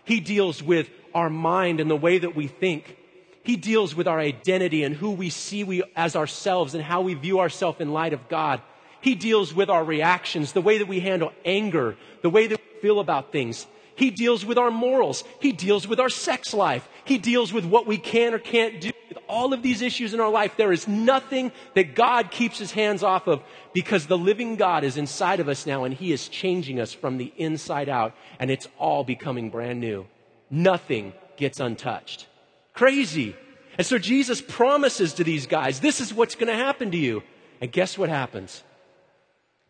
He 0.03 0.19
deals 0.19 0.61
with 0.61 0.89
our 1.13 1.29
mind 1.29 1.79
and 1.79 1.89
the 1.89 1.95
way 1.95 2.17
that 2.17 2.35
we 2.35 2.47
think. 2.47 2.97
He 3.43 3.55
deals 3.55 3.95
with 3.95 4.07
our 4.07 4.19
identity 4.19 4.83
and 4.83 4.95
who 4.95 5.11
we 5.11 5.29
see 5.29 5.63
we, 5.63 5.83
as 5.95 6.15
ourselves 6.15 6.75
and 6.75 6.83
how 6.83 7.01
we 7.01 7.15
view 7.15 7.39
ourselves 7.39 7.81
in 7.81 7.91
light 7.91 8.13
of 8.13 8.29
God. 8.29 8.61
He 9.01 9.15
deals 9.15 9.53
with 9.53 9.69
our 9.69 9.83
reactions, 9.83 10.53
the 10.53 10.61
way 10.61 10.77
that 10.77 10.87
we 10.87 10.99
handle 10.99 11.33
anger, 11.43 11.97
the 12.21 12.29
way 12.29 12.47
that 12.47 12.59
we 12.59 12.81
feel 12.81 12.99
about 12.99 13.31
things. 13.31 13.65
He 13.95 14.11
deals 14.11 14.45
with 14.45 14.57
our 14.57 14.71
morals. 14.71 15.23
He 15.39 15.51
deals 15.51 15.87
with 15.87 15.99
our 15.99 16.09
sex 16.09 16.53
life. 16.53 16.87
He 17.03 17.17
deals 17.17 17.51
with 17.51 17.65
what 17.65 17.87
we 17.87 17.97
can 17.97 18.33
or 18.33 18.39
can't 18.39 18.79
do. 18.79 18.91
With 19.09 19.17
all 19.27 19.53
of 19.53 19.61
these 19.61 19.81
issues 19.81 20.13
in 20.13 20.19
our 20.19 20.29
life, 20.29 20.55
there 20.55 20.71
is 20.71 20.87
nothing 20.87 21.51
that 21.75 21.95
God 21.95 22.31
keeps 22.31 22.57
his 22.57 22.71
hands 22.71 23.03
off 23.03 23.27
of 23.27 23.43
because 23.73 24.07
the 24.07 24.17
living 24.17 24.55
God 24.55 24.83
is 24.83 24.97
inside 24.97 25.39
of 25.39 25.49
us 25.49 25.65
now 25.65 25.83
and 25.83 25.93
he 25.93 26.11
is 26.13 26.29
changing 26.29 26.79
us 26.79 26.93
from 26.93 27.17
the 27.17 27.33
inside 27.37 27.89
out 27.89 28.15
and 28.39 28.49
it's 28.49 28.67
all 28.77 29.03
becoming 29.03 29.49
brand 29.49 29.79
new. 29.79 30.05
Nothing 30.49 31.13
gets 31.35 31.59
untouched. 31.59 32.27
Crazy. 32.73 33.35
And 33.77 33.85
so 33.85 33.97
Jesus 33.97 34.41
promises 34.41 35.13
to 35.15 35.23
these 35.23 35.47
guys, 35.47 35.79
this 35.79 36.01
is 36.01 36.13
what's 36.13 36.35
going 36.35 36.47
to 36.47 36.55
happen 36.55 36.91
to 36.91 36.97
you. 36.97 37.23
And 37.61 37.71
guess 37.71 37.97
what 37.97 38.09
happens? 38.09 38.63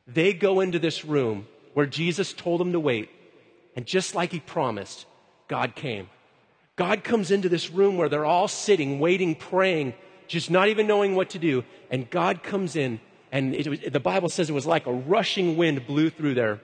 They 0.08 0.34
go 0.34 0.60
into 0.60 0.80
this 0.80 1.06
room 1.06 1.48
where 1.74 1.86
Jesus 1.86 2.34
told 2.34 2.60
them 2.60 2.74
to 2.74 2.80
wait. 2.80 3.10
And 3.76 3.86
just 3.86 4.16
like 4.16 4.32
he 4.32 4.40
promised, 4.40 5.06
God 5.48 5.76
came. 5.76 6.10
God 6.76 7.04
comes 7.04 7.32
into 7.32 7.50
this 7.50 7.70
room 7.70 7.98
where 7.98 8.10
they're 8.10 8.26
all 8.26 8.48
sitting, 8.48 9.00
waiting, 9.00 9.36
praying, 9.36 9.94
just 10.28 10.50
not 10.50 10.68
even 10.70 10.88
knowing 10.88 11.16
what 11.16 11.32
to 11.32 11.40
do. 11.40 11.64
And 11.90 12.10
God 12.10 12.44
comes 12.44 12.76
in, 12.76 13.00
and 13.32 13.54
was, 13.68 13.80
the 13.80 14.00
Bible 14.00 14.30
says 14.30 14.50
it 14.50 14.54
was 14.54 14.66
like 14.66 14.88
a 14.88 14.94
rushing 14.94 15.58
wind 15.58 15.86
blew 15.86 16.10
through 16.10 16.34
there. 16.34 16.60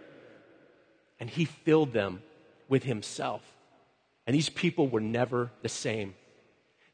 And 1.20 1.29
he 1.29 1.46
filled 1.46 1.94
them 1.94 2.22
with 2.70 2.84
himself. 2.84 3.41
And 4.25 4.36
these 4.36 4.50
people 4.50 4.88
were 4.88 5.01
never 5.01 5.51
the 5.62 5.70
same. 5.70 6.15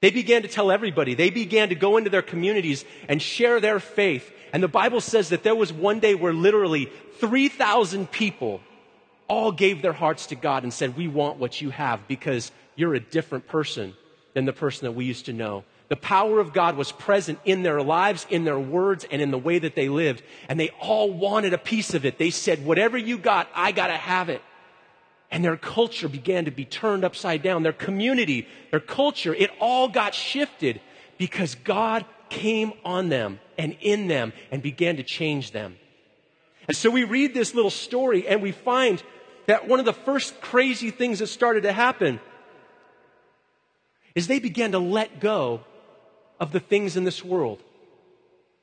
They 0.04 0.12
began 0.12 0.42
to 0.42 0.50
tell 0.50 0.70
everybody. 0.70 1.14
They 1.14 1.30
began 1.30 1.70
to 1.70 1.76
go 1.76 1.96
into 1.96 2.10
their 2.10 2.22
communities 2.22 2.84
and 3.08 3.22
share 3.22 3.62
their 3.62 3.80
faith. 3.80 4.30
And 4.52 4.62
the 4.62 4.68
Bible 4.68 5.00
says 5.00 5.30
that 5.30 5.44
there 5.44 5.56
was 5.56 5.72
one 5.72 6.02
day 6.02 6.14
where 6.14 6.34
literally 6.34 6.90
3,000 7.20 8.12
people 8.12 8.60
all 9.30 9.54
gave 9.54 9.82
their 9.82 9.94
hearts 9.94 10.26
to 10.26 10.36
God 10.36 10.64
and 10.64 10.74
said, 10.74 10.98
We 10.98 11.08
want 11.08 11.38
what 11.38 11.62
you 11.62 11.70
have 11.70 12.06
because 12.06 12.52
you're 12.76 12.96
a 12.96 13.00
different 13.00 13.48
person 13.48 13.94
than 14.34 14.44
the 14.44 14.52
person 14.52 14.88
that 14.88 14.92
we 14.92 15.06
used 15.06 15.28
to 15.28 15.34
know. 15.34 15.64
The 15.88 15.96
power 15.96 16.42
of 16.42 16.52
God 16.52 16.76
was 16.76 16.92
present 16.92 17.40
in 17.46 17.64
their 17.64 17.82
lives, 17.82 18.28
in 18.30 18.44
their 18.44 18.60
words, 18.60 19.06
and 19.10 19.22
in 19.22 19.32
the 19.32 19.38
way 19.38 19.58
that 19.58 19.76
they 19.76 19.88
lived. 19.88 20.22
And 20.50 20.60
they 20.60 20.72
all 20.82 21.14
wanted 21.14 21.54
a 21.54 21.58
piece 21.58 21.94
of 21.94 22.04
it. 22.04 22.18
They 22.18 22.30
said, 22.30 22.66
Whatever 22.66 22.98
you 22.98 23.18
got, 23.18 23.48
I 23.56 23.72
got 23.72 23.88
to 23.88 23.96
have 23.96 24.28
it 24.28 24.42
and 25.34 25.44
their 25.44 25.58
culture 25.58 26.08
began 26.08 26.46
to 26.46 26.52
be 26.52 26.64
turned 26.64 27.04
upside 27.04 27.42
down. 27.42 27.64
Their 27.64 27.74
community, 27.74 28.48
their 28.70 28.80
culture, 28.80 29.34
it 29.34 29.50
all 29.60 29.88
got 29.88 30.14
shifted 30.14 30.80
because 31.18 31.56
God 31.56 32.06
came 32.30 32.72
on 32.86 33.10
them 33.10 33.40
and 33.58 33.76
in 33.82 34.08
them 34.08 34.32
and 34.52 34.62
began 34.62 34.98
to 34.98 35.04
change 35.04 35.50
them. 35.50 35.78
And 36.68 36.78
so 36.78 36.92
we 36.92 37.04
read 37.04 37.34
this 37.34 37.56
little 37.56 37.72
story 37.72 38.28
and 38.28 38.44
we 38.44 38.52
find 38.52 39.02
that 39.48 39.68
one 39.68 39.80
of 39.80 39.86
the 39.86 39.94
first 39.94 40.40
crazy 40.40 40.92
things 40.92 41.18
that 41.18 41.28
started 41.28 41.64
to 41.64 41.74
happen 41.74 42.20
is 44.14 44.28
they 44.28 44.40
began 44.40 44.74
to 44.74 44.80
let 44.80 45.20
go 45.20 45.62
of 46.40 46.52
the 46.52 46.60
things 46.60 46.96
in 46.96 47.06
this 47.06 47.26
world. 47.26 47.60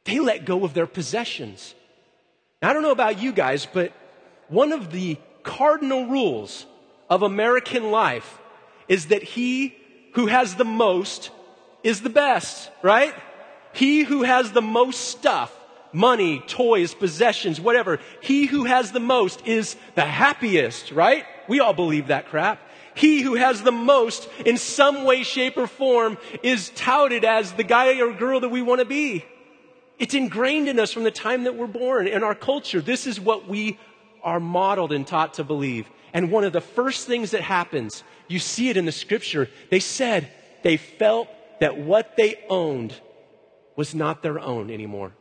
They 0.04 0.20
let 0.20 0.44
go 0.44 0.64
of 0.64 0.74
their 0.74 0.86
possessions. 0.86 1.74
Now, 2.62 2.70
I 2.70 2.72
don't 2.74 2.82
know 2.82 2.92
about 2.92 3.20
you 3.20 3.32
guys, 3.32 3.66
but 3.66 3.92
one 4.46 4.70
of 4.70 4.92
the 4.92 5.18
cardinal 5.42 6.06
rules 6.06 6.66
of 7.08 7.22
American 7.22 7.90
life 7.90 8.38
is 8.88 9.06
that 9.06 9.22
he 9.22 9.74
who 10.14 10.26
has 10.26 10.54
the 10.54 10.64
most 10.64 11.30
is 11.82 12.02
the 12.02 12.10
best, 12.10 12.70
right? 12.82 13.14
He 13.72 14.02
who 14.02 14.22
has 14.22 14.52
the 14.52 14.62
most 14.62 15.00
stuff, 15.00 15.54
money, 15.92 16.42
toys, 16.46 16.94
possessions, 16.94 17.60
whatever, 17.60 17.98
he 18.20 18.46
who 18.46 18.64
has 18.64 18.92
the 18.92 19.00
most 19.00 19.46
is 19.46 19.76
the 19.94 20.04
happiest, 20.04 20.92
right? 20.92 21.24
We 21.48 21.60
all 21.60 21.72
believe 21.72 22.08
that 22.08 22.26
crap. 22.26 22.60
He 22.94 23.22
who 23.22 23.34
has 23.34 23.62
the 23.62 23.72
most 23.72 24.28
in 24.44 24.56
some 24.56 25.04
way, 25.04 25.22
shape, 25.22 25.56
or 25.56 25.66
form 25.66 26.18
is 26.42 26.70
touted 26.70 27.24
as 27.24 27.52
the 27.52 27.64
guy 27.64 28.00
or 28.00 28.12
girl 28.12 28.40
that 28.40 28.48
we 28.48 28.62
want 28.62 28.80
to 28.80 28.84
be. 28.84 29.24
It's 29.98 30.14
ingrained 30.14 30.68
in 30.68 30.80
us 30.80 30.92
from 30.92 31.04
the 31.04 31.10
time 31.10 31.44
that 31.44 31.56
we're 31.56 31.66
born 31.66 32.08
in 32.08 32.24
our 32.24 32.34
culture. 32.34 32.80
This 32.80 33.06
is 33.06 33.20
what 33.20 33.48
we 33.48 33.78
are 34.22 34.40
modeled 34.40 34.92
and 34.92 35.06
taught 35.06 35.34
to 35.34 35.44
believe. 35.44 35.88
And 36.12 36.30
one 36.30 36.44
of 36.44 36.52
the 36.52 36.60
first 36.60 37.06
things 37.06 37.30
that 37.30 37.42
happens, 37.42 38.02
you 38.28 38.38
see 38.38 38.68
it 38.68 38.76
in 38.76 38.86
the 38.86 38.92
scripture, 38.92 39.48
they 39.70 39.80
said 39.80 40.30
they 40.62 40.76
felt 40.76 41.28
that 41.60 41.78
what 41.78 42.16
they 42.16 42.42
owned 42.48 42.94
was 43.76 43.94
not 43.94 44.22
their 44.22 44.38
own 44.38 44.70
anymore. 44.70 45.12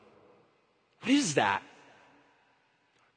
What 1.01 1.11
is 1.11 1.35
that? 1.35 1.63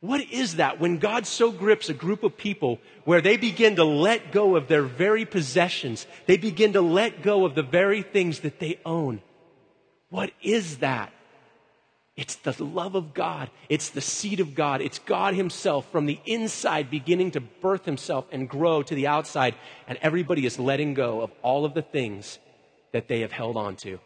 What 0.01 0.21
is 0.33 0.57
that 0.57 0.81
when 0.81 0.99
God 0.99 1.29
so 1.29 1.53
grips 1.53 1.89
a 1.89 1.95
group 1.95 2.25
of 2.25 2.37
people 2.37 2.81
where 3.05 3.21
they 3.21 3.37
begin 3.37 3.77
to 3.77 3.85
let 3.85 4.33
go 4.33 4.57
of 4.57 4.67
their 4.67 4.83
very 4.83 5.25
possessions? 5.25 6.07
They 6.27 6.37
begin 6.37 6.73
to 6.73 6.81
let 6.81 7.23
go 7.23 7.45
of 7.45 7.55
the 7.55 7.63
very 7.63 8.03
things 8.03 8.41
that 8.41 8.59
they 8.59 8.81
own. 8.85 9.23
What 10.11 10.33
is 10.43 10.79
that? 10.79 11.13
It's 12.15 12.37
the 12.37 12.63
love 12.63 12.95
of 12.95 13.15
God. 13.15 13.51
It's 13.71 13.89
the 13.89 14.03
seed 14.03 14.41
of 14.41 14.55
God. 14.55 14.83
It's 14.83 14.99
God 14.99 15.35
Himself 15.35 15.91
from 15.91 16.05
the 16.05 16.21
inside 16.27 16.91
beginning 16.91 17.31
to 17.33 17.41
birth 17.41 17.87
Himself 17.87 18.27
and 18.31 18.49
grow 18.49 18.83
to 18.83 18.95
the 18.95 19.07
outside. 19.07 19.55
And 19.89 19.99
everybody 20.03 20.45
is 20.45 20.59
letting 20.59 20.93
go 20.93 21.23
of 21.23 21.31
all 21.43 21.65
of 21.65 21.73
the 21.73 21.83
things 21.83 22.39
that 22.93 23.09
they 23.09 23.21
have 23.21 23.33
held 23.33 23.57
on 23.57 23.77
to. 23.77 23.99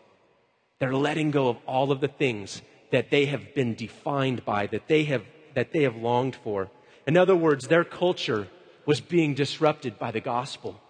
They're 0.78 0.94
letting 0.94 1.32
go 1.32 1.48
of 1.48 1.56
all 1.66 1.90
of 1.90 2.00
the 2.00 2.08
things 2.08 2.62
that 2.92 3.10
they 3.10 3.26
have 3.26 3.54
been 3.54 3.74
defined 3.74 4.44
by, 4.44 4.68
that 4.68 4.86
they 4.86 5.04
have, 5.04 5.24
that 5.54 5.72
they 5.72 5.82
have 5.82 5.96
longed 5.96 6.36
for. 6.36 6.70
In 7.08 7.16
other 7.16 7.34
words, 7.34 7.66
their 7.66 7.84
culture 7.84 8.46
was 8.84 9.00
being 9.00 9.34
disrupted 9.34 9.98
by 9.98 10.12
the 10.12 10.20
gospel. 10.20 10.80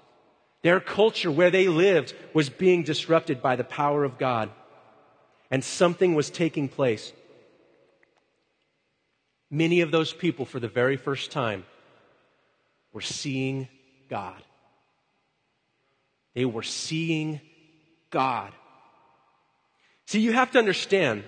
Their 0.63 0.81
culture, 0.81 1.31
where 1.31 1.51
they 1.51 1.69
lived, 1.69 2.13
was 2.35 2.51
being 2.51 2.83
disrupted 2.83 3.41
by 3.41 3.57
the 3.57 3.65
power 3.65 4.05
of 4.05 4.19
God 4.19 4.51
and 5.51 5.63
something 5.63 6.15
was 6.15 6.31
taking 6.31 6.69
place. 6.69 7.13
Many 9.51 9.81
of 9.81 9.91
those 9.91 10.13
people, 10.13 10.45
for 10.45 10.59
the 10.59 10.69
very 10.69 10.97
first 10.97 11.31
time, 11.31 11.65
were 12.93 13.01
seeing 13.01 13.69
God. 14.09 14.43
They 16.35 16.45
were 16.45 16.63
seeing 16.63 17.41
God. 18.11 18.53
See, 20.07 20.21
you 20.21 20.33
have 20.33 20.51
to 20.53 20.59
understand 20.59 21.25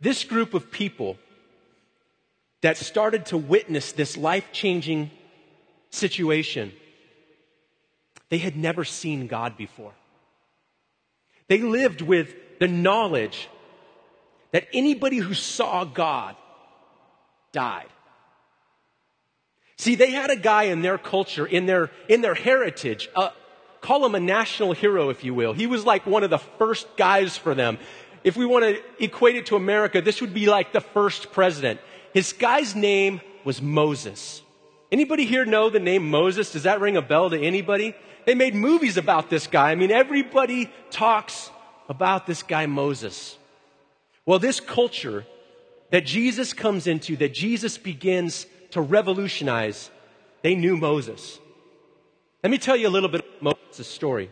this 0.00 0.24
group 0.24 0.54
of 0.54 0.70
people 0.70 1.18
that 2.60 2.76
started 2.76 3.26
to 3.26 3.36
witness 3.36 3.92
this 3.92 4.16
life 4.16 4.46
changing 4.52 5.10
situation, 5.90 6.72
they 8.28 8.38
had 8.38 8.56
never 8.56 8.84
seen 8.84 9.26
God 9.26 9.56
before. 9.56 9.92
They 11.48 11.58
lived 11.58 12.02
with 12.02 12.34
the 12.58 12.68
knowledge 12.68 13.48
that 14.52 14.68
anybody 14.72 15.18
who 15.18 15.34
saw 15.34 15.84
God 15.84 16.36
died. 17.52 17.88
See, 19.76 19.94
they 19.94 20.10
had 20.10 20.30
a 20.30 20.36
guy 20.36 20.64
in 20.64 20.82
their 20.82 20.98
culture, 20.98 21.46
in 21.46 21.66
their, 21.66 21.90
in 22.08 22.20
their 22.20 22.34
heritage, 22.34 23.08
uh, 23.14 23.30
call 23.80 24.04
him 24.04 24.14
a 24.14 24.20
national 24.20 24.72
hero, 24.72 25.08
if 25.08 25.22
you 25.22 25.34
will. 25.34 25.52
He 25.52 25.66
was 25.66 25.84
like 25.84 26.04
one 26.04 26.24
of 26.24 26.30
the 26.30 26.38
first 26.38 26.96
guys 26.96 27.36
for 27.36 27.54
them. 27.54 27.78
If 28.24 28.36
we 28.36 28.44
want 28.44 28.64
to 28.64 28.82
equate 29.02 29.36
it 29.36 29.46
to 29.46 29.56
America, 29.56 30.02
this 30.02 30.20
would 30.20 30.34
be 30.34 30.46
like 30.46 30.72
the 30.72 30.80
first 30.80 31.32
president. 31.32 31.80
His 32.12 32.32
guy's 32.32 32.74
name 32.74 33.20
was 33.44 33.62
Moses. 33.62 34.42
Anybody 34.90 35.26
here 35.26 35.44
know 35.44 35.70
the 35.70 35.78
name 35.78 36.10
Moses? 36.10 36.50
Does 36.50 36.64
that 36.64 36.80
ring 36.80 36.96
a 36.96 37.02
bell 37.02 37.30
to 37.30 37.40
anybody? 37.40 37.94
They 38.28 38.34
made 38.34 38.54
movies 38.54 38.98
about 38.98 39.30
this 39.30 39.46
guy. 39.46 39.70
I 39.70 39.74
mean, 39.74 39.90
everybody 39.90 40.70
talks 40.90 41.50
about 41.88 42.26
this 42.26 42.42
guy 42.42 42.66
Moses? 42.66 43.38
Well, 44.26 44.38
this 44.38 44.60
culture 44.60 45.24
that 45.92 46.04
Jesus 46.04 46.52
comes 46.52 46.86
into, 46.86 47.16
that 47.16 47.32
Jesus 47.32 47.78
begins 47.78 48.44
to 48.72 48.82
revolutionize, 48.82 49.90
they 50.42 50.54
knew 50.56 50.76
Moses. 50.76 51.38
Let 52.44 52.50
me 52.50 52.58
tell 52.58 52.76
you 52.76 52.86
a 52.88 52.90
little 52.90 53.08
bit 53.08 53.24
of 53.24 53.56
Moses' 53.70 53.88
story. 53.88 54.30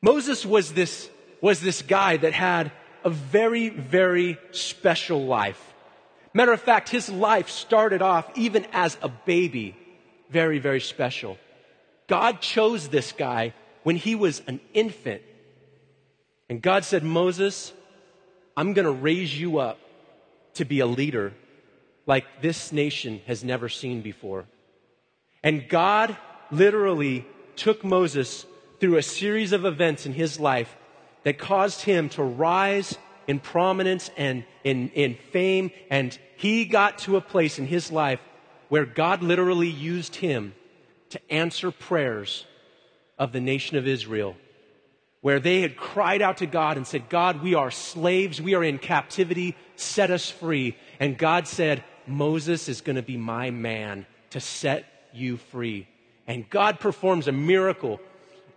Moses 0.00 0.46
was 0.46 0.72
this, 0.72 1.10
was 1.40 1.60
this 1.60 1.82
guy 1.82 2.16
that 2.18 2.32
had 2.32 2.70
a 3.04 3.10
very, 3.10 3.70
very 3.70 4.38
special 4.52 5.26
life. 5.26 5.74
Matter 6.32 6.52
of 6.52 6.60
fact, 6.60 6.90
his 6.90 7.08
life 7.08 7.50
started 7.50 8.02
off 8.02 8.30
even 8.36 8.68
as 8.72 8.96
a 9.02 9.08
baby, 9.08 9.74
very, 10.30 10.60
very 10.60 10.80
special. 10.80 11.38
God 12.12 12.42
chose 12.42 12.88
this 12.88 13.10
guy 13.10 13.54
when 13.84 13.96
he 13.96 14.14
was 14.14 14.42
an 14.46 14.60
infant 14.74 15.22
and 16.50 16.60
God 16.60 16.84
said, 16.84 17.02
Moses, 17.02 17.72
I'm 18.54 18.74
going 18.74 18.84
to 18.84 18.92
raise 18.92 19.40
you 19.40 19.56
up 19.56 19.78
to 20.56 20.66
be 20.66 20.80
a 20.80 20.86
leader 20.86 21.32
like 22.04 22.42
this 22.42 22.70
nation 22.70 23.22
has 23.26 23.42
never 23.42 23.70
seen 23.70 24.02
before. 24.02 24.44
And 25.42 25.66
God 25.70 26.14
literally 26.50 27.24
took 27.56 27.82
Moses 27.82 28.44
through 28.78 28.98
a 28.98 29.02
series 29.02 29.52
of 29.52 29.64
events 29.64 30.04
in 30.04 30.12
his 30.12 30.38
life 30.38 30.76
that 31.22 31.38
caused 31.38 31.80
him 31.80 32.10
to 32.10 32.22
rise 32.22 32.98
in 33.26 33.40
prominence 33.40 34.10
and 34.18 34.44
in, 34.64 34.90
in 34.90 35.14
fame. 35.14 35.70
And 35.88 36.18
he 36.36 36.66
got 36.66 36.98
to 36.98 37.16
a 37.16 37.22
place 37.22 37.58
in 37.58 37.66
his 37.66 37.90
life 37.90 38.20
where 38.68 38.84
God 38.84 39.22
literally 39.22 39.70
used 39.70 40.16
him 40.16 40.52
to 41.12 41.32
answer 41.32 41.70
prayers 41.70 42.44
of 43.18 43.32
the 43.32 43.40
nation 43.40 43.76
of 43.76 43.86
Israel, 43.86 44.36
where 45.20 45.40
they 45.40 45.60
had 45.60 45.76
cried 45.76 46.20
out 46.20 46.38
to 46.38 46.46
God 46.46 46.76
and 46.76 46.86
said, 46.86 47.08
God, 47.08 47.42
we 47.42 47.54
are 47.54 47.70
slaves. 47.70 48.40
We 48.40 48.54
are 48.54 48.64
in 48.64 48.78
captivity. 48.78 49.56
Set 49.76 50.10
us 50.10 50.28
free. 50.28 50.76
And 50.98 51.16
God 51.16 51.46
said, 51.46 51.84
Moses 52.06 52.68
is 52.68 52.80
going 52.80 52.96
to 52.96 53.02
be 53.02 53.16
my 53.16 53.50
man 53.50 54.06
to 54.30 54.40
set 54.40 54.84
you 55.12 55.36
free. 55.36 55.86
And 56.26 56.48
God 56.50 56.80
performs 56.80 57.28
a 57.28 57.32
miracle 57.32 58.00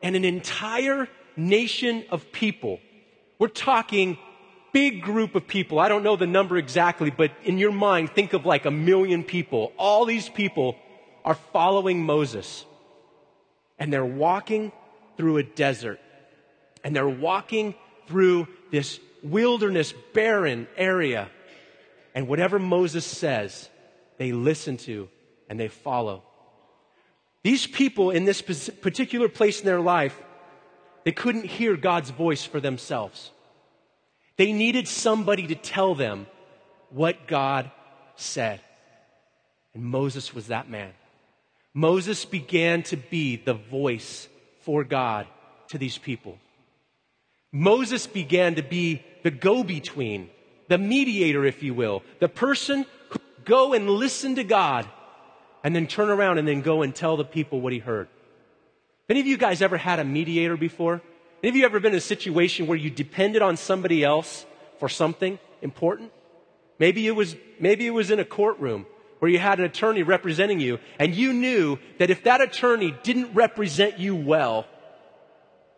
and 0.01 0.15
an 0.15 0.25
entire 0.25 1.07
nation 1.35 2.05
of 2.09 2.31
people. 2.31 2.79
We're 3.37 3.47
talking 3.49 4.17
big 4.71 5.01
group 5.01 5.35
of 5.35 5.47
people. 5.47 5.79
I 5.79 5.87
don't 5.87 6.03
know 6.03 6.15
the 6.15 6.27
number 6.27 6.57
exactly, 6.57 7.09
but 7.09 7.31
in 7.43 7.57
your 7.57 7.71
mind, 7.71 8.11
think 8.11 8.33
of 8.33 8.45
like 8.45 8.65
a 8.65 8.71
million 8.71 9.23
people. 9.23 9.71
All 9.77 10.05
these 10.05 10.27
people 10.29 10.75
are 11.25 11.33
following 11.33 12.05
Moses. 12.05 12.63
And 13.77 13.91
they're 13.91 14.05
walking 14.05 14.71
through 15.17 15.37
a 15.37 15.43
desert. 15.43 15.99
And 16.83 16.95
they're 16.95 17.09
walking 17.09 17.75
through 18.07 18.47
this 18.71 18.99
wilderness, 19.23 19.93
barren 20.13 20.67
area. 20.77 21.29
And 22.13 22.27
whatever 22.27 22.59
Moses 22.59 23.03
says, 23.03 23.69
they 24.17 24.31
listen 24.31 24.77
to 24.77 25.09
and 25.49 25.59
they 25.59 25.67
follow. 25.67 26.23
These 27.43 27.67
people 27.67 28.11
in 28.11 28.25
this 28.25 28.41
particular 28.41 29.27
place 29.27 29.59
in 29.59 29.65
their 29.65 29.81
life, 29.81 30.17
they 31.03 31.11
couldn't 31.11 31.45
hear 31.45 31.75
God's 31.75 32.11
voice 32.11 32.43
for 32.43 32.59
themselves. 32.59 33.31
They 34.37 34.53
needed 34.53 34.87
somebody 34.87 35.47
to 35.47 35.55
tell 35.55 35.95
them 35.95 36.27
what 36.89 37.27
God 37.27 37.71
said. 38.15 38.61
And 39.73 39.83
Moses 39.83 40.33
was 40.33 40.47
that 40.47 40.69
man. 40.69 40.93
Moses 41.77 42.23
began 42.23 42.83
to 42.83 42.95
be 42.95 43.35
the 43.35 43.53
voice 43.53 44.29
for 44.61 44.85
God 44.85 45.27
to 45.67 45.77
these 45.77 45.97
people. 45.97 46.37
Moses 47.51 48.07
began 48.07 48.55
to 48.55 48.63
be 48.63 49.03
the 49.23 49.29
go 49.29 49.61
between 49.61 50.29
the 50.69 50.77
mediator, 50.77 51.43
if 51.43 51.61
you 51.63 51.73
will, 51.73 52.01
the 52.19 52.29
person 52.29 52.85
who 53.09 53.19
go 53.43 53.73
and 53.73 53.89
listen 53.89 54.35
to 54.35 54.43
God 54.45 54.87
and 55.65 55.75
then 55.75 55.85
turn 55.85 56.09
around 56.09 56.37
and 56.37 56.47
then 56.47 56.61
go 56.61 56.81
and 56.81 56.95
tell 56.95 57.17
the 57.17 57.25
people 57.25 57.59
what 57.59 57.73
he 57.73 57.79
heard. 57.79 58.07
Any 59.09 59.19
of 59.19 59.27
you 59.27 59.37
guys 59.37 59.61
ever 59.61 59.75
had 59.75 59.99
a 59.99 60.05
mediator 60.05 60.55
before? 60.55 61.01
Any 61.43 61.49
of 61.49 61.55
you 61.57 61.65
ever 61.65 61.81
been 61.81 61.91
in 61.91 61.97
a 61.97 62.01
situation 62.01 62.67
where 62.67 62.77
you 62.77 62.89
depended 62.89 63.41
on 63.41 63.57
somebody 63.57 64.01
else 64.01 64.45
for 64.79 64.87
something 64.87 65.37
important? 65.61 66.13
Maybe 66.79 67.05
it 67.05 67.15
was, 67.15 67.35
maybe 67.59 67.85
it 67.85 67.91
was 67.91 68.11
in 68.11 68.19
a 68.19 68.25
courtroom 68.25 68.85
where 69.19 69.31
you 69.31 69.39
had 69.39 69.59
an 69.59 69.65
attorney 69.65 70.03
representing 70.03 70.59
you 70.59 70.79
and 70.99 71.15
you 71.15 71.33
knew 71.33 71.77
that 71.99 72.09
if 72.09 72.23
that 72.23 72.41
attorney 72.41 72.95
didn't 73.03 73.33
represent 73.33 73.99
you 73.99 74.15
well, 74.15 74.65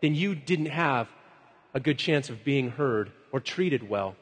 then 0.02 0.14
you 0.14 0.34
didn't 0.34 0.66
have 0.66 1.08
a 1.74 1.80
good 1.80 1.98
chance 1.98 2.30
of 2.30 2.44
being 2.44 2.70
heard 2.70 3.12
or 3.32 3.40
treated 3.40 3.88
well. 3.88 4.16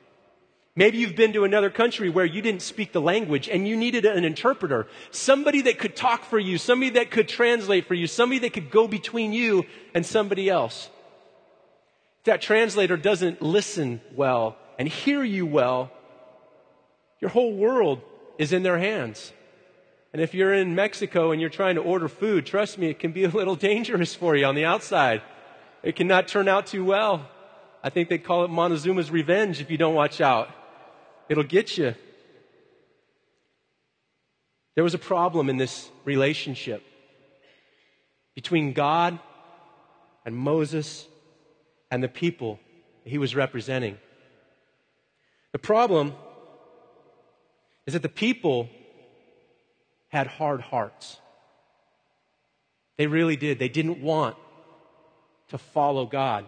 Maybe 0.79 0.99
you've 0.99 1.17
been 1.17 1.33
to 1.33 1.45
another 1.45 1.71
country 1.71 2.11
where 2.11 2.27
you 2.27 2.43
didn't 2.43 2.61
speak 2.61 2.93
the 2.93 3.01
language 3.01 3.49
and 3.49 3.67
you 3.67 3.77
needed 3.77 4.05
an 4.05 4.27
interpreter. 4.27 4.87
Somebody 5.11 5.63
that 5.63 5.79
could 5.79 5.97
talk 5.97 6.25
for 6.25 6.39
you, 6.39 6.59
somebody 6.59 6.91
that 6.91 7.11
could 7.11 7.29
translate 7.29 7.87
for 7.87 7.95
you, 7.95 8.07
somebody 8.07 8.41
that 8.41 8.53
could 8.53 8.71
go 8.71 8.87
between 8.87 9.33
you 9.33 9.65
and 9.95 10.05
somebody 10.05 10.51
else. 10.51 10.91
If 12.19 12.25
that 12.25 12.43
translator 12.43 12.99
doesn't 12.99 13.41
listen 13.41 14.03
well 14.15 14.59
and 14.79 14.87
hear 14.87 15.25
you 15.25 15.47
well, 15.47 15.91
your 17.21 17.31
whole 17.31 17.55
world 17.55 18.03
is 18.39 18.53
in 18.53 18.63
their 18.63 18.79
hands. 18.79 19.33
And 20.13 20.23
if 20.23 20.35
you're 20.35 20.53
in 20.53 20.75
Mexico 20.75 21.31
and 21.31 21.41
you're 21.41 21.51
trying 21.51 21.75
to 21.75 21.83
order 21.83 22.09
food, 22.09 22.47
trust 22.47 22.79
me, 22.79 22.89
it 22.89 22.99
can 22.99 23.13
be 23.13 23.25
a 23.25 23.29
little 23.29 23.57
dangerous 23.71 24.15
for 24.15 24.35
you 24.37 24.47
on 24.47 24.55
the 24.55 24.65
outside. 24.65 25.23
It 25.83 25.97
cannot 25.97 26.29
turn 26.29 26.49
out 26.49 26.67
too 26.67 26.85
well. 26.85 27.29
I 27.83 27.91
think 27.91 28.09
they 28.09 28.19
call 28.19 28.45
it 28.45 28.51
Montezuma's 28.51 29.11
revenge 29.11 29.61
if 29.61 29.71
you 29.71 29.77
don't 29.77 29.95
watch 29.95 30.21
out. 30.21 30.51
It'll 31.29 31.45
get 31.45 31.77
you. 31.77 31.95
There 34.75 34.85
was 34.85 34.95
a 34.95 34.99
problem 34.99 35.49
in 35.49 35.57
this 35.57 35.91
relationship 36.05 36.83
between 38.35 38.73
God 38.73 39.19
and 40.25 40.37
Moses 40.37 41.07
and 41.91 42.03
the 42.03 42.09
people 42.09 42.61
he 43.05 43.19
was 43.19 43.35
representing. 43.35 43.97
The 45.53 45.59
problem 45.59 46.15
is 47.87 47.93
that 47.93 48.03
the 48.03 48.09
people 48.09 48.69
had 50.09 50.27
hard 50.27 50.61
hearts. 50.61 51.19
They 52.99 53.07
really 53.07 53.37
did. 53.37 53.59
They 53.59 53.69
didn't 53.69 54.01
want 54.01 54.37
to 55.49 55.59
follow 55.59 56.07
God. 56.07 56.47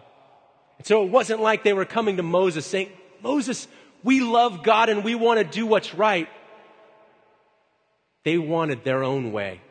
And 0.77 0.87
so 0.87 1.03
it 1.03 1.09
wasn't 1.09 1.41
like 1.41 1.63
they 1.63 1.73
were 1.73 1.85
coming 1.85 2.17
to 2.17 2.23
Moses 2.23 2.65
saying, 2.65 2.89
Moses, 3.21 3.67
we 4.03 4.21
love 4.21 4.63
God 4.63 4.89
and 4.89 5.03
we 5.03 5.15
want 5.15 5.39
to 5.39 5.43
do 5.43 5.65
what's 5.65 5.93
right. 5.93 6.29
They 8.23 8.37
wanted 8.37 8.83
their 8.83 9.03
own 9.03 9.31
way. 9.31 9.61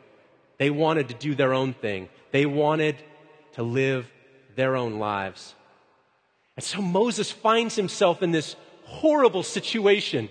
They 0.57 0.69
wanted 0.69 1.09
to 1.09 1.13
do 1.13 1.35
their 1.35 1.53
own 1.53 1.73
thing. 1.73 2.09
They 2.31 2.45
wanted 2.45 2.95
to 3.53 3.63
live 3.63 4.09
their 4.55 4.75
own 4.75 4.99
lives. 4.99 5.55
And 6.55 6.63
so 6.63 6.81
Moses 6.81 7.31
finds 7.31 7.75
himself 7.75 8.21
in 8.21 8.31
this 8.31 8.55
horrible 8.83 9.43
situation 9.43 10.29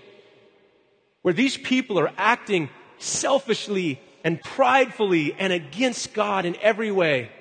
where 1.21 1.33
these 1.33 1.57
people 1.57 1.99
are 1.99 2.11
acting 2.17 2.69
selfishly 2.97 3.99
and 4.23 4.41
pridefully 4.41 5.33
and 5.33 5.53
against 5.53 6.13
God 6.13 6.45
in 6.45 6.55
every 6.61 6.91
way. 6.91 7.31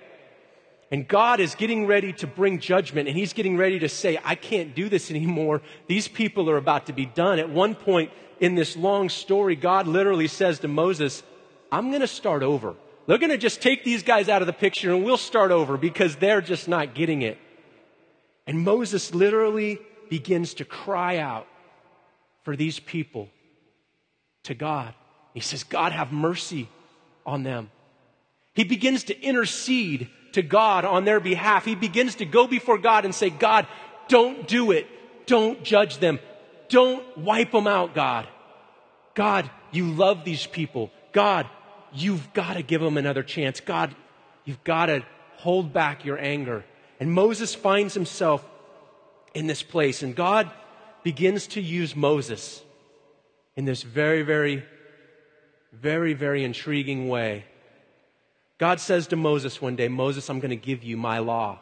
And 0.90 1.06
God 1.06 1.38
is 1.40 1.54
getting 1.54 1.86
ready 1.86 2.14
to 2.14 2.26
bring 2.26 2.60
judgment, 2.60 3.08
and 3.08 3.16
He's 3.16 3.34
getting 3.34 3.58
ready 3.58 3.78
to 3.80 3.88
say, 3.88 4.18
I 4.24 4.34
can't 4.34 4.74
do 4.74 4.88
this 4.88 5.10
anymore. 5.10 5.60
These 5.86 6.08
people 6.08 6.48
are 6.48 6.56
about 6.56 6.86
to 6.86 6.92
be 6.92 7.04
done. 7.04 7.38
At 7.38 7.50
one 7.50 7.74
point 7.74 8.10
in 8.40 8.54
this 8.54 8.76
long 8.76 9.10
story, 9.10 9.54
God 9.54 9.86
literally 9.86 10.28
says 10.28 10.60
to 10.60 10.68
Moses, 10.68 11.22
I'm 11.70 11.90
going 11.90 12.00
to 12.00 12.06
start 12.06 12.42
over. 12.42 12.74
They're 13.06 13.18
going 13.18 13.30
to 13.30 13.38
just 13.38 13.60
take 13.60 13.84
these 13.84 14.02
guys 14.02 14.28
out 14.28 14.42
of 14.42 14.46
the 14.46 14.52
picture 14.52 14.94
and 14.94 15.04
we'll 15.04 15.16
start 15.16 15.50
over 15.50 15.76
because 15.76 16.16
they're 16.16 16.40
just 16.40 16.68
not 16.68 16.94
getting 16.94 17.22
it. 17.22 17.38
And 18.46 18.60
Moses 18.60 19.14
literally 19.14 19.78
begins 20.08 20.54
to 20.54 20.64
cry 20.64 21.18
out 21.18 21.46
for 22.44 22.56
these 22.56 22.78
people 22.78 23.28
to 24.44 24.54
God. 24.54 24.94
He 25.34 25.40
says, 25.40 25.64
God, 25.64 25.92
have 25.92 26.12
mercy 26.12 26.68
on 27.24 27.42
them. 27.42 27.70
He 28.54 28.64
begins 28.64 29.04
to 29.04 29.20
intercede 29.20 30.08
to 30.32 30.42
God 30.42 30.84
on 30.84 31.04
their 31.04 31.20
behalf. 31.20 31.64
He 31.64 31.74
begins 31.74 32.16
to 32.16 32.24
go 32.24 32.46
before 32.46 32.78
God 32.78 33.04
and 33.04 33.14
say, 33.14 33.30
God, 33.30 33.66
don't 34.08 34.48
do 34.48 34.72
it. 34.72 34.86
Don't 35.26 35.62
judge 35.62 35.98
them. 35.98 36.18
Don't 36.68 37.18
wipe 37.18 37.52
them 37.52 37.66
out, 37.66 37.94
God. 37.94 38.26
God, 39.14 39.50
you 39.70 39.92
love 39.92 40.24
these 40.24 40.46
people. 40.46 40.90
God, 41.12 41.46
you've 41.92 42.32
got 42.32 42.54
to 42.54 42.62
give 42.62 42.80
them 42.80 42.96
another 42.96 43.22
chance. 43.22 43.60
God, 43.60 43.94
you've 44.44 44.62
got 44.64 44.86
to 44.86 45.04
hold 45.36 45.72
back 45.72 46.04
your 46.04 46.18
anger. 46.18 46.64
And 47.00 47.12
Moses 47.12 47.54
finds 47.54 47.94
himself 47.94 48.44
in 49.34 49.46
this 49.46 49.62
place, 49.62 50.02
and 50.02 50.16
God 50.16 50.50
begins 51.02 51.46
to 51.48 51.60
use 51.60 51.94
Moses 51.94 52.62
in 53.58 53.66
this 53.66 53.82
very, 53.82 54.22
very, 54.22 54.64
very, 55.74 56.14
very 56.14 56.44
intriguing 56.44 57.10
way 57.10 57.44
God 58.58 58.80
says 58.80 59.06
to 59.08 59.16
Moses 59.16 59.62
one 59.62 59.76
day, 59.76 59.86
Moses, 59.88 60.28
I'm 60.28 60.40
going 60.40 60.50
to 60.50 60.56
give 60.56 60.82
you 60.82 60.96
my 60.96 61.20
law. 61.20 61.60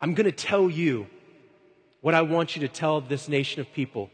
I'm 0.00 0.14
going 0.14 0.24
to 0.24 0.32
tell 0.32 0.68
you 0.68 1.06
what 2.00 2.14
I 2.14 2.22
want 2.22 2.56
you 2.56 2.62
to 2.62 2.68
tell 2.68 3.00
this 3.00 3.28
nation 3.28 3.60
of 3.60 3.72
people. 3.72 4.10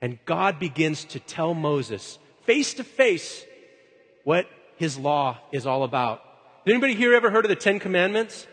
And 0.00 0.18
God 0.24 0.58
begins 0.58 1.04
to 1.06 1.20
tell 1.20 1.54
Moses 1.54 2.18
face 2.44 2.74
to 2.74 2.84
face 2.84 3.44
what 4.24 4.46
his 4.76 4.98
law 4.98 5.38
is 5.52 5.66
all 5.66 5.84
about. 5.84 6.22
Did 6.64 6.72
anybody 6.72 6.94
here 6.94 7.14
ever 7.14 7.30
heard 7.30 7.44
of 7.44 7.48
the 7.48 7.56
Ten 7.56 7.78
Commandments? 7.78 8.46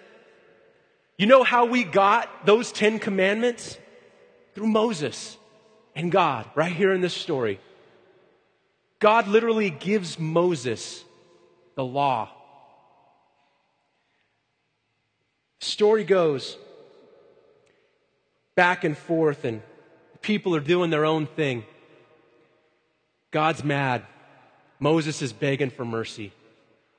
You 1.18 1.26
know 1.26 1.44
how 1.44 1.66
we 1.66 1.84
got 1.84 2.46
those 2.46 2.72
Ten 2.72 3.00
Commandments? 3.00 3.80
Through 4.54 4.68
Moses 4.68 5.38
and 5.96 6.12
God, 6.12 6.46
right 6.56 6.72
here 6.72 6.92
in 6.92 7.02
this 7.02 7.14
story. 7.14 7.60
God 9.00 9.28
literally 9.28 9.70
gives 9.70 10.20
Moses 10.20 11.04
the 11.76 11.86
law. 11.86 12.30
Story 15.60 16.04
goes 16.04 16.58
back 18.56 18.84
and 18.84 18.98
forth, 18.98 19.46
and 19.46 19.62
people 20.22 20.56
are 20.56 20.60
doing 20.60 20.90
their 20.90 21.06
own 21.06 21.28
thing. 21.28 21.64
God's 23.32 23.64
mad. 23.64 24.06
Moses 24.80 25.22
is 25.22 25.34
begging 25.34 25.70
for 25.70 25.86
mercy. 25.86 26.32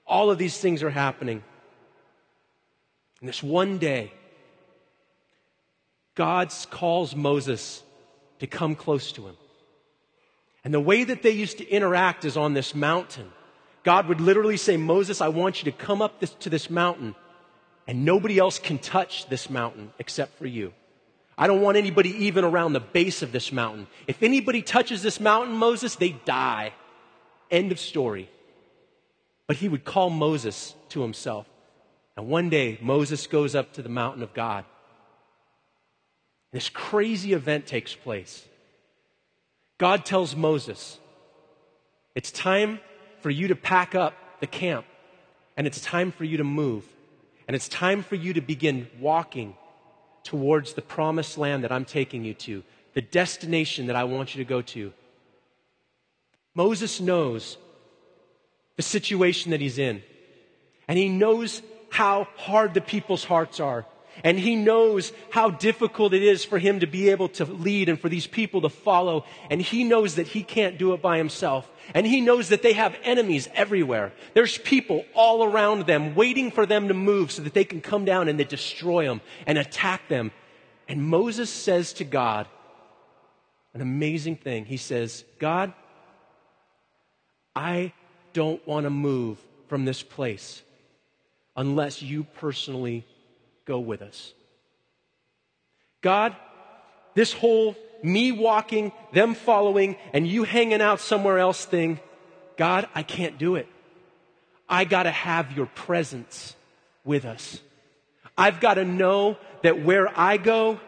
All 0.07 0.31
of 0.31 0.39
these 0.39 0.59
things 0.59 0.83
are 0.83 0.91
happening. 0.91 1.43
And 3.21 3.29
this 3.29 3.43
one 3.43 3.79
day, 3.79 4.13
God 6.15 6.53
calls 6.71 7.15
Moses 7.15 7.83
to 8.39 8.47
come 8.47 8.75
close 8.75 9.13
to 9.13 9.27
him. 9.27 9.37
And 10.65 10.75
the 10.75 10.81
way 10.81 11.05
that 11.05 11.23
they 11.23 11.31
used 11.31 11.59
to 11.59 11.69
interact 11.69 12.25
is 12.25 12.37
on 12.37 12.55
this 12.55 12.75
mountain. 12.75 13.31
God 13.85 14.09
would 14.09 14.21
literally 14.21 14.57
say, 14.57 14.77
Moses, 14.77 15.21
I 15.21 15.29
want 15.29 15.63
you 15.63 15.71
to 15.71 15.79
come 15.79 16.03
up 16.03 16.19
this, 16.19 16.31
to 16.41 16.51
this 16.51 16.69
mountain, 16.69 17.15
and 17.87 18.05
nobody 18.05 18.39
else 18.39 18.59
can 18.59 18.79
touch 18.79 19.29
this 19.29 19.49
mountain 19.49 19.93
except 19.99 20.37
for 20.39 20.47
you. 20.47 20.73
I 21.39 21.47
don't 21.47 21.61
want 21.61 21.77
anybody 21.77 22.25
even 22.25 22.45
around 22.45 22.73
the 22.73 22.81
base 22.81 23.23
of 23.23 23.31
this 23.31 23.53
mountain. 23.53 23.87
If 24.07 24.23
anybody 24.23 24.63
touches 24.63 25.03
this 25.03 25.21
mountain, 25.21 25.55
Moses, 25.55 25.95
they 25.95 26.11
die. 26.25 26.73
End 27.51 27.71
of 27.71 27.79
story. 27.79 28.29
But 29.47 29.57
he 29.57 29.69
would 29.69 29.85
call 29.85 30.11
Moses 30.11 30.75
to 30.89 31.03
himself. 31.03 31.47
And 32.17 32.27
one 32.27 32.49
day, 32.49 32.79
Moses 32.81 33.27
goes 33.27 33.55
up 33.55 33.75
to 33.75 33.83
the 33.83 33.89
mountain 33.89 34.23
of 34.23 34.33
God. 34.35 34.65
This 36.53 36.69
crazy 36.69 37.33
event 37.33 37.67
takes 37.67 37.95
place. 37.95 38.47
God 39.79 40.05
tells 40.05 40.35
Moses, 40.35 40.99
It's 42.15 42.31
time 42.31 42.81
for 43.21 43.31
you 43.31 43.49
to 43.49 43.57
pack 43.57 43.95
up 43.95 44.15
the 44.41 44.47
camp, 44.47 44.87
and 45.57 45.67
it's 45.67 45.81
time 45.81 46.13
for 46.13 46.25
you 46.25 46.39
to 46.39 46.45
move, 46.45 46.85
and 47.47 47.55
it's 47.55 47.69
time 47.69 48.03
for 48.03 48.15
you 48.15 48.33
to 48.35 48.41
begin 48.41 48.89
walking 49.01 49.57
towards 50.23 50.75
the 50.75 50.83
promised 50.83 51.39
land 51.39 51.65
that 51.65 51.73
I'm 51.73 51.85
taking 51.85 52.25
you 52.25 52.35
to, 52.35 52.63
the 52.95 53.03
destination 53.03 53.87
that 53.87 53.97
I 53.97 54.05
want 54.05 54.35
you 54.35 54.43
to 54.45 54.49
go 54.49 54.63
to. 54.63 54.93
Moses 56.55 57.01
knows 57.01 57.59
the 58.77 58.83
situation 58.83 59.51
that 59.51 59.61
he's 59.61 59.79
in, 59.79 60.03
and 60.89 60.99
he 60.99 61.09
knows 61.09 61.63
how 61.91 62.27
hard 62.37 62.75
the 62.75 62.81
people's 62.81 63.25
hearts 63.25 63.61
are. 63.61 63.87
And 64.25 64.39
he 64.39 64.57
knows 64.57 65.13
how 65.31 65.51
difficult 65.51 66.15
it 66.15 66.23
is 66.23 66.45
for 66.45 66.59
him 66.59 66.81
to 66.81 66.87
be 66.87 67.11
able 67.11 67.29
to 67.31 67.45
lead 67.45 67.89
and 67.89 68.01
for 68.01 68.09
these 68.09 68.27
people 68.27 68.63
to 68.63 68.69
follow. 68.69 69.25
And 69.51 69.61
he 69.61 69.85
knows 69.85 70.17
that 70.17 70.29
he 70.29 70.43
can't 70.43 70.79
do 70.79 70.93
it 70.95 71.03
by 71.03 71.19
himself. 71.19 71.71
And 71.95 72.07
he 72.07 72.21
knows 72.21 72.49
that 72.49 72.63
they 72.63 72.73
have 72.73 72.97
enemies 73.03 73.49
everywhere. 73.55 74.13
There's 74.35 74.59
people 74.59 75.05
all 75.15 75.45
around 75.45 75.87
them 75.87 76.15
waiting 76.15 76.51
for 76.51 76.67
them 76.67 76.89
to 76.89 76.95
move 76.95 77.31
so 77.31 77.43
that 77.43 77.55
they 77.55 77.65
can 77.65 77.81
come 77.81 78.05
down 78.05 78.29
and 78.29 78.39
they 78.39 78.45
destroy 78.45 79.07
them 79.07 79.21
and 79.47 79.59
attack 79.59 80.09
them. 80.09 80.33
And 80.89 81.07
Moses 81.07 81.51
says 81.51 81.93
to 81.95 82.05
God 82.05 82.47
an 83.75 83.83
amazing 83.83 84.37
thing. 84.37 84.65
He 84.65 84.79
says, 84.79 85.25
God, 85.39 85.73
I 87.55 87.93
don't 88.33 88.67
want 88.67 88.85
to 88.85 88.91
move 88.91 89.39
from 89.69 89.85
this 89.85 90.03
place 90.03 90.63
unless 91.57 92.03
you 92.03 92.25
personally 92.25 93.05
go 93.67 93.79
with 93.79 94.01
us. 94.01 94.33
God, 96.01 96.35
this 97.15 97.33
whole 97.33 97.77
me 98.03 98.33
walking, 98.33 98.93
them 99.13 99.35
following, 99.35 99.97
and 100.13 100.27
you 100.27 100.45
hanging 100.45 100.81
out 100.81 101.01
somewhere 101.01 101.39
else 101.39 101.65
thing, 101.65 102.01
God, 102.57 102.89
I 102.95 103.03
can't 103.03 103.39
do 103.39 103.57
it. 103.57 103.67
I 104.69 104.85
got 104.85 105.05
to 105.05 105.11
have 105.11 105.53
your 105.53 105.67
presence 105.67 106.55
with 107.05 107.25
us. 107.25 107.61
I've 108.39 108.61
got 108.61 108.75
to 108.75 108.85
know 108.85 109.39
that 109.63 109.83
where 109.83 110.09
I 110.19 110.37
go, 110.37 110.81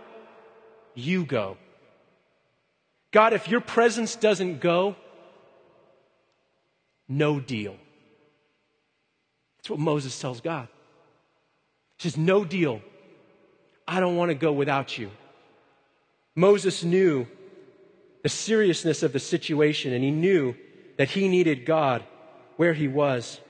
you 0.95 1.25
go. 1.25 1.57
God, 3.11 3.33
if 3.33 3.49
your 3.49 3.61
presence 3.61 4.17
doesn't 4.17 4.61
go, 4.61 4.97
no 7.09 7.41
deal. 7.41 7.77
That's 9.57 9.71
what 9.71 9.79
Moses 9.79 10.19
tells 10.21 10.41
God. 10.41 10.69
Says, 11.99 12.17
No 12.17 12.45
deal. 12.45 12.81
I 13.87 14.01
don't 14.01 14.17
want 14.17 14.31
to 14.31 14.35
go 14.35 14.53
without 14.53 14.99
you. 14.99 15.11
Moses 16.35 16.85
knew 16.85 17.27
the 18.23 18.29
seriousness 18.29 19.03
of 19.03 19.13
the 19.13 19.19
situation 19.19 19.93
and 19.93 20.05
he 20.05 20.11
knew 20.11 20.55
that 20.97 21.11
he 21.11 21.29
needed 21.29 21.65
God 21.65 22.05
where 22.57 22.75
he 22.75 22.89
was. 22.89 23.41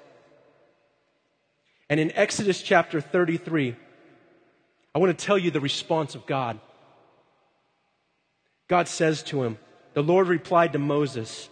And 1.90 1.98
in 1.98 2.12
Exodus 2.12 2.62
chapter 2.62 3.00
33, 3.00 3.74
I 4.94 4.98
want 4.98 5.18
to 5.18 5.26
tell 5.26 5.38
you 5.38 5.50
the 5.50 5.60
response 5.60 6.14
of 6.14 6.26
God. 6.26 6.60
God 8.68 8.88
says 8.88 9.22
to 9.24 9.42
him, 9.42 9.58
The 9.94 10.02
Lord 10.02 10.28
replied 10.28 10.74
to 10.74 10.78
Moses, 10.78 11.48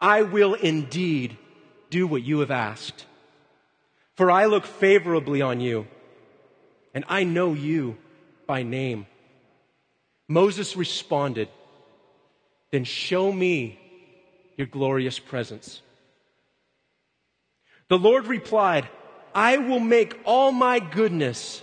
I 0.00 0.22
will 0.22 0.54
indeed 0.54 1.36
do 1.90 2.06
what 2.06 2.22
you 2.22 2.40
have 2.40 2.50
asked. 2.50 3.04
For 4.20 4.30
I 4.30 4.44
look 4.44 4.66
favorably 4.66 5.40
on 5.40 5.60
you, 5.60 5.86
and 6.92 7.06
I 7.08 7.24
know 7.24 7.54
you 7.54 7.96
by 8.46 8.62
name. 8.62 9.06
Moses 10.28 10.76
responded, 10.76 11.48
Then 12.70 12.84
show 12.84 13.32
me 13.32 13.80
your 14.58 14.66
glorious 14.66 15.18
presence. 15.18 15.80
The 17.88 17.96
Lord 17.96 18.26
replied, 18.26 18.90
I 19.34 19.56
will 19.56 19.80
make 19.80 20.20
all 20.26 20.52
my 20.52 20.80
goodness 20.80 21.62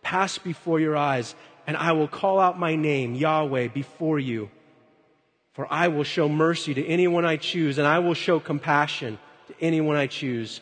pass 0.00 0.38
before 0.38 0.78
your 0.78 0.96
eyes, 0.96 1.34
and 1.66 1.76
I 1.76 1.90
will 1.90 2.06
call 2.06 2.38
out 2.38 2.56
my 2.56 2.76
name, 2.76 3.16
Yahweh, 3.16 3.66
before 3.66 4.20
you. 4.20 4.48
For 5.54 5.66
I 5.72 5.88
will 5.88 6.04
show 6.04 6.28
mercy 6.28 6.72
to 6.74 6.86
anyone 6.86 7.24
I 7.24 7.36
choose, 7.36 7.78
and 7.78 7.86
I 7.88 7.98
will 7.98 8.14
show 8.14 8.38
compassion 8.38 9.18
to 9.48 9.54
anyone 9.60 9.96
I 9.96 10.06
choose. 10.06 10.60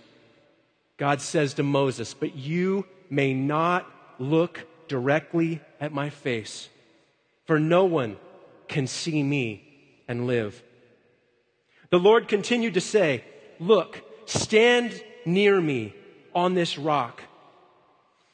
God 0.96 1.20
says 1.20 1.54
to 1.54 1.62
Moses, 1.62 2.14
But 2.14 2.36
you 2.36 2.86
may 3.10 3.34
not 3.34 3.90
look 4.18 4.66
directly 4.88 5.60
at 5.80 5.92
my 5.92 6.10
face, 6.10 6.68
for 7.46 7.58
no 7.58 7.84
one 7.84 8.16
can 8.68 8.86
see 8.86 9.22
me 9.22 9.64
and 10.08 10.26
live. 10.26 10.62
The 11.90 11.98
Lord 11.98 12.28
continued 12.28 12.74
to 12.74 12.80
say, 12.80 13.24
Look, 13.58 14.02
stand 14.26 15.02
near 15.24 15.60
me 15.60 15.94
on 16.34 16.54
this 16.54 16.78
rock. 16.78 17.22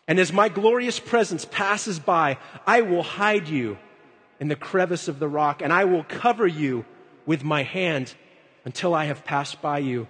And 0.07 0.19
as 0.19 0.33
my 0.33 0.49
glorious 0.49 0.99
presence 0.99 1.45
passes 1.45 1.99
by, 1.99 2.39
I 2.67 2.81
will 2.81 3.03
hide 3.03 3.49
you 3.49 3.79
in 4.41 4.49
the 4.49 4.57
crevice 4.57 5.09
of 5.09 5.19
the 5.19 5.29
rock, 5.29 5.61
and 5.61 5.73
I 5.73 5.85
will 5.85 6.05
cover 6.05 6.47
you 6.47 6.87
with 7.27 7.45
my 7.45 7.63
hand 7.63 8.15
until 8.65 8.95
I 8.95 9.05
have 9.05 9.25
passed 9.25 9.61
by 9.61 9.79
you. 9.79 10.09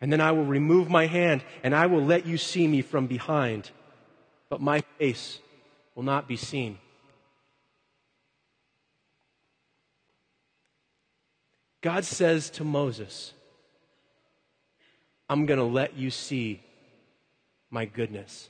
And 0.00 0.12
then 0.12 0.20
I 0.20 0.32
will 0.32 0.44
remove 0.44 0.88
my 0.88 1.06
hand, 1.06 1.42
and 1.62 1.74
I 1.74 1.86
will 1.86 2.04
let 2.04 2.26
you 2.26 2.38
see 2.38 2.68
me 2.68 2.82
from 2.82 3.06
behind, 3.06 3.70
but 4.48 4.60
my 4.60 4.80
face 4.98 5.40
will 5.94 6.04
not 6.04 6.28
be 6.28 6.36
seen. 6.36 6.78
God 11.80 12.04
says 12.04 12.50
to 12.50 12.64
Moses, 12.64 13.32
I'm 15.28 15.46
going 15.46 15.58
to 15.58 15.64
let 15.64 15.96
you 15.96 16.10
see 16.10 16.60
my 17.70 17.84
goodness. 17.84 18.48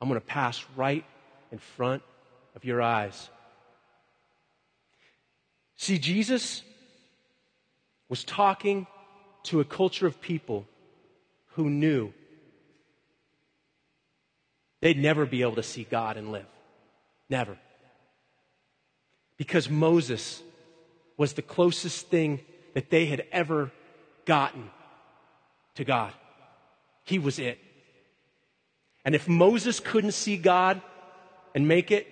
I'm 0.00 0.08
going 0.08 0.20
to 0.20 0.26
pass 0.26 0.64
right 0.76 1.04
in 1.52 1.58
front 1.58 2.02
of 2.56 2.64
your 2.64 2.82
eyes. 2.82 3.30
See, 5.76 5.98
Jesus 5.98 6.62
was 8.08 8.24
talking 8.24 8.86
to 9.44 9.60
a 9.60 9.64
culture 9.64 10.06
of 10.06 10.20
people 10.20 10.66
who 11.52 11.70
knew 11.70 12.12
they'd 14.80 14.98
never 14.98 15.24
be 15.24 15.42
able 15.42 15.54
to 15.54 15.62
see 15.62 15.84
God 15.84 16.16
and 16.16 16.32
live. 16.32 16.46
Never. 17.30 17.56
Because 19.36 19.68
Moses 19.68 20.42
was 21.16 21.34
the 21.34 21.42
closest 21.42 22.08
thing 22.08 22.40
that 22.74 22.90
they 22.90 23.06
had 23.06 23.24
ever 23.32 23.70
gotten 24.24 24.70
to 25.76 25.84
God. 25.84 26.12
He 27.04 27.18
was 27.18 27.38
it. 27.38 27.58
And 29.04 29.14
if 29.14 29.28
Moses 29.28 29.80
couldn't 29.80 30.12
see 30.12 30.36
God 30.36 30.80
and 31.54 31.68
make 31.68 31.90
it, 31.90 32.06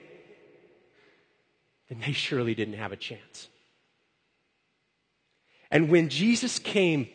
then 1.88 2.00
they 2.00 2.12
surely 2.12 2.54
didn't 2.54 2.74
have 2.74 2.92
a 2.92 2.96
chance. 2.96 3.48
And 5.70 5.88
when 5.88 6.10
Jesus 6.10 6.58
came 6.58 7.08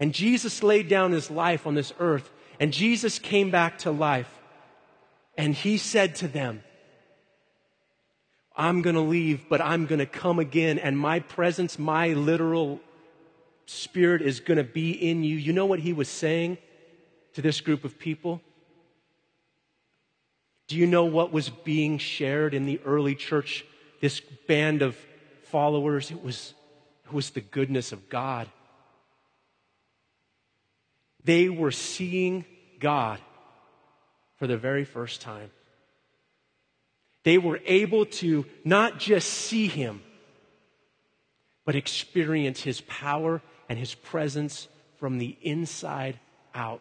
and 0.00 0.14
Jesus 0.14 0.62
laid 0.62 0.88
down 0.88 1.12
his 1.12 1.30
life 1.30 1.66
on 1.66 1.74
this 1.74 1.92
earth, 2.00 2.30
and 2.58 2.72
Jesus 2.72 3.18
came 3.18 3.50
back 3.50 3.78
to 3.78 3.90
life, 3.90 4.40
and 5.36 5.54
he 5.54 5.76
said 5.76 6.16
to 6.16 6.28
them, 6.28 6.62
I'm 8.56 8.82
going 8.82 8.96
to 8.96 9.02
leave, 9.02 9.48
but 9.48 9.60
I'm 9.60 9.86
going 9.86 10.00
to 10.00 10.06
come 10.06 10.38
again, 10.38 10.78
and 10.78 10.98
my 10.98 11.20
presence, 11.20 11.78
my 11.78 12.08
literal 12.08 12.80
spirit 13.66 14.22
is 14.22 14.40
going 14.40 14.58
to 14.58 14.64
be 14.64 14.90
in 14.90 15.22
you. 15.22 15.36
You 15.36 15.52
know 15.52 15.66
what 15.66 15.78
he 15.78 15.92
was 15.92 16.08
saying 16.08 16.58
to 17.34 17.42
this 17.42 17.60
group 17.60 17.84
of 17.84 17.98
people? 17.98 18.40
Do 20.66 20.76
you 20.76 20.86
know 20.86 21.04
what 21.04 21.32
was 21.32 21.48
being 21.48 21.98
shared 21.98 22.54
in 22.54 22.66
the 22.66 22.80
early 22.84 23.14
church? 23.14 23.64
This 24.00 24.20
band 24.20 24.82
of 24.82 24.96
followers, 25.44 26.10
it 26.10 26.22
was, 26.22 26.54
it 27.04 27.12
was 27.12 27.30
the 27.30 27.40
goodness 27.40 27.92
of 27.92 28.08
God. 28.08 28.48
They 31.24 31.48
were 31.48 31.70
seeing 31.70 32.44
God 32.78 33.20
for 34.36 34.46
the 34.46 34.56
very 34.56 34.84
first 34.84 35.20
time. 35.20 35.50
They 37.22 37.38
were 37.38 37.60
able 37.66 38.06
to 38.06 38.46
not 38.64 38.98
just 38.98 39.28
see 39.28 39.66
him, 39.66 40.02
but 41.64 41.76
experience 41.76 42.62
his 42.62 42.80
power 42.82 43.42
and 43.68 43.78
his 43.78 43.94
presence 43.94 44.68
from 44.98 45.18
the 45.18 45.36
inside 45.42 46.18
out. 46.54 46.80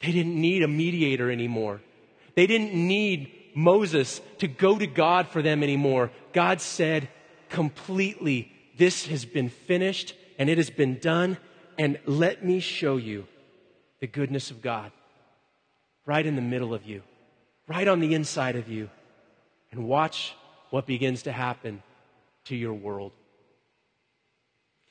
They 0.00 0.12
didn't 0.12 0.40
need 0.40 0.62
a 0.62 0.68
mediator 0.68 1.30
anymore. 1.30 1.80
They 2.34 2.46
didn't 2.46 2.74
need 2.74 3.32
Moses 3.54 4.20
to 4.38 4.48
go 4.48 4.78
to 4.78 4.86
God 4.86 5.28
for 5.28 5.42
them 5.42 5.62
anymore. 5.62 6.10
God 6.32 6.60
said 6.60 7.08
completely, 7.48 8.52
This 8.78 9.06
has 9.06 9.24
been 9.24 9.48
finished 9.48 10.14
and 10.38 10.48
it 10.48 10.58
has 10.58 10.70
been 10.70 10.98
done, 10.98 11.36
and 11.78 11.98
let 12.06 12.44
me 12.44 12.60
show 12.60 12.96
you 12.96 13.26
the 14.00 14.06
goodness 14.06 14.50
of 14.50 14.62
God 14.62 14.92
right 16.06 16.24
in 16.24 16.36
the 16.36 16.42
middle 16.42 16.74
of 16.74 16.84
you, 16.84 17.02
right 17.68 17.86
on 17.86 18.00
the 18.00 18.14
inside 18.14 18.56
of 18.56 18.68
you, 18.68 18.90
and 19.70 19.86
watch 19.86 20.34
what 20.70 20.86
begins 20.86 21.22
to 21.24 21.32
happen 21.32 21.82
to 22.46 22.56
your 22.56 22.74
world. 22.74 23.12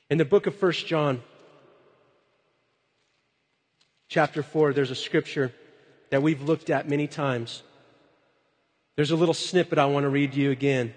In 0.08 0.18
the 0.18 0.24
book 0.24 0.46
of 0.46 0.54
First 0.54 0.86
John, 0.86 1.22
chapter 4.08 4.42
4, 4.42 4.72
there's 4.72 4.90
a 4.90 4.94
scripture 4.94 5.52
that 6.10 6.22
we've 6.22 6.42
looked 6.42 6.70
at 6.70 6.88
many 6.88 7.06
times. 7.06 7.62
There's 8.96 9.10
a 9.10 9.16
little 9.16 9.34
snippet 9.34 9.78
I 9.78 9.86
want 9.86 10.04
to 10.04 10.10
read 10.10 10.32
to 10.32 10.40
you 10.40 10.50
again. 10.50 10.94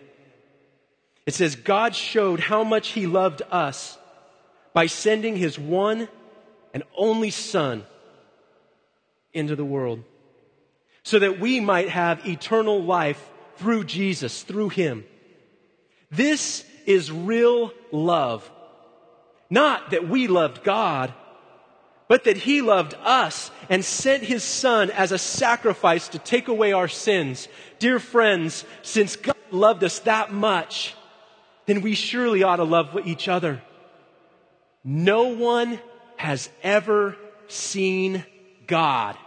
It 1.26 1.34
says, 1.34 1.56
God 1.56 1.96
showed 1.96 2.40
how 2.40 2.64
much 2.64 2.90
He 2.90 3.08
loved 3.08 3.42
us 3.50 3.98
by 4.76 4.88
sending 4.88 5.38
His 5.38 5.58
one 5.58 6.10
and 6.74 6.84
only 6.98 7.32
Son 7.32 7.86
into 9.34 9.56
the 9.56 9.66
world 9.66 10.04
so 11.02 11.18
that 11.18 11.40
we 11.40 11.62
might 11.62 11.88
have 11.88 12.28
eternal 12.28 12.84
life 12.84 13.32
through 13.56 13.86
Jesus, 13.86 14.44
through 14.44 14.70
Him. 14.70 15.06
This 16.12 16.66
is 16.86 17.10
real 17.10 17.72
love. 17.94 18.52
Not 19.50 19.92
that 19.92 20.10
we 20.10 20.28
loved 20.28 20.64
God, 20.64 21.14
but 22.10 22.26
that 22.26 22.36
He 22.36 22.62
loved 22.62 22.96
us 23.02 23.52
and 23.70 23.84
sent 23.86 24.24
His 24.24 24.44
Son 24.44 24.92
as 24.92 25.14
a 25.14 25.18
sacrifice 25.18 26.10
to 26.10 26.20
take 26.20 26.50
away 26.50 26.74
our 26.74 26.90
sins. 26.90 27.48
Dear 27.80 27.98
friends, 27.98 28.66
since 28.82 29.16
God 29.16 29.38
loved 29.52 29.86
us 29.86 30.00
that 30.00 30.34
much, 30.34 30.96
then 31.66 31.80
we 31.80 31.96
surely 31.96 32.44
ought 32.44 32.58
to 32.58 32.66
love 32.66 33.00
each 33.06 33.30
other. 33.30 33.62
No 34.88 35.30
one 35.30 35.80
has 36.16 36.48
ever 36.62 37.18
seen 37.48 38.24
God. 38.68 39.18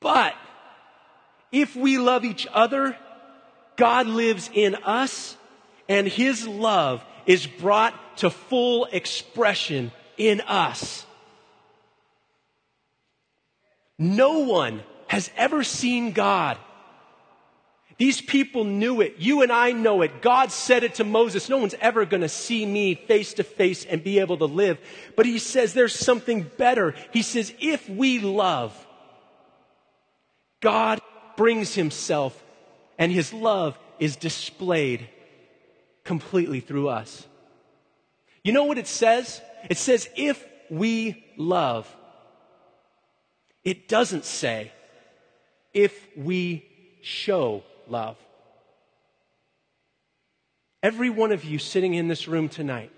But 0.00 0.34
if 1.50 1.74
we 1.74 1.98
love 1.98 2.24
each 2.24 2.46
other, 2.52 2.96
God 3.76 4.06
lives 4.06 4.48
in 4.54 4.76
us 4.76 5.36
and 5.88 6.06
his 6.06 6.46
love 6.46 7.04
is 7.26 7.46
brought 7.46 7.94
to 8.18 8.30
full 8.30 8.84
expression 8.86 9.90
in 10.16 10.40
us. 10.42 11.04
No 13.98 14.40
one 14.40 14.82
has 15.08 15.30
ever 15.36 15.64
seen 15.64 16.12
God. 16.12 16.58
These 17.98 18.20
people 18.20 18.64
knew 18.64 19.00
it. 19.00 19.14
You 19.18 19.42
and 19.42 19.50
I 19.50 19.72
know 19.72 20.02
it. 20.02 20.20
God 20.20 20.52
said 20.52 20.84
it 20.84 20.96
to 20.96 21.04
Moses. 21.04 21.48
No 21.48 21.56
one's 21.56 21.74
ever 21.80 22.04
going 22.04 22.20
to 22.20 22.28
see 22.28 22.66
me 22.66 22.94
face 22.94 23.32
to 23.34 23.44
face 23.44 23.86
and 23.86 24.04
be 24.04 24.18
able 24.18 24.36
to 24.38 24.44
live. 24.44 24.78
But 25.16 25.24
he 25.24 25.38
says 25.38 25.72
there's 25.72 25.98
something 25.98 26.50
better. 26.58 26.94
He 27.12 27.22
says, 27.22 27.54
if 27.58 27.88
we 27.88 28.18
love, 28.18 28.74
God 30.60 31.00
brings 31.38 31.74
himself 31.74 32.42
and 32.98 33.10
his 33.10 33.32
love 33.32 33.78
is 33.98 34.16
displayed 34.16 35.08
completely 36.04 36.60
through 36.60 36.88
us. 36.88 37.26
You 38.44 38.52
know 38.52 38.64
what 38.64 38.78
it 38.78 38.86
says? 38.86 39.40
It 39.70 39.78
says, 39.78 40.08
if 40.16 40.44
we 40.70 41.24
love. 41.38 41.88
It 43.64 43.88
doesn't 43.88 44.24
say, 44.24 44.70
if 45.72 46.06
we 46.16 46.68
show 47.02 47.64
love. 47.88 48.16
Every 50.82 51.10
one 51.10 51.32
of 51.32 51.44
you 51.44 51.58
sitting 51.58 51.94
in 51.94 52.08
this 52.08 52.28
room 52.28 52.48
tonight 52.48 52.92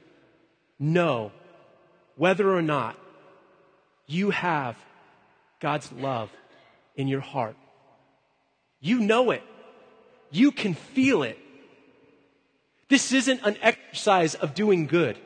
know 0.78 1.32
whether 2.16 2.54
or 2.54 2.62
not 2.62 2.98
you 4.06 4.30
have 4.30 4.76
God's 5.60 5.90
love 5.92 6.30
in 6.96 7.08
your 7.08 7.20
heart. 7.20 7.56
You 8.80 9.00
know 9.00 9.30
it. 9.30 9.42
You 10.30 10.52
can 10.52 10.74
feel 10.74 11.22
it. 11.22 11.38
This 12.88 13.12
isn't 13.12 13.40
an 13.44 13.56
exercise 13.60 14.34
of 14.34 14.54
doing 14.54 14.86
good. 14.86 15.18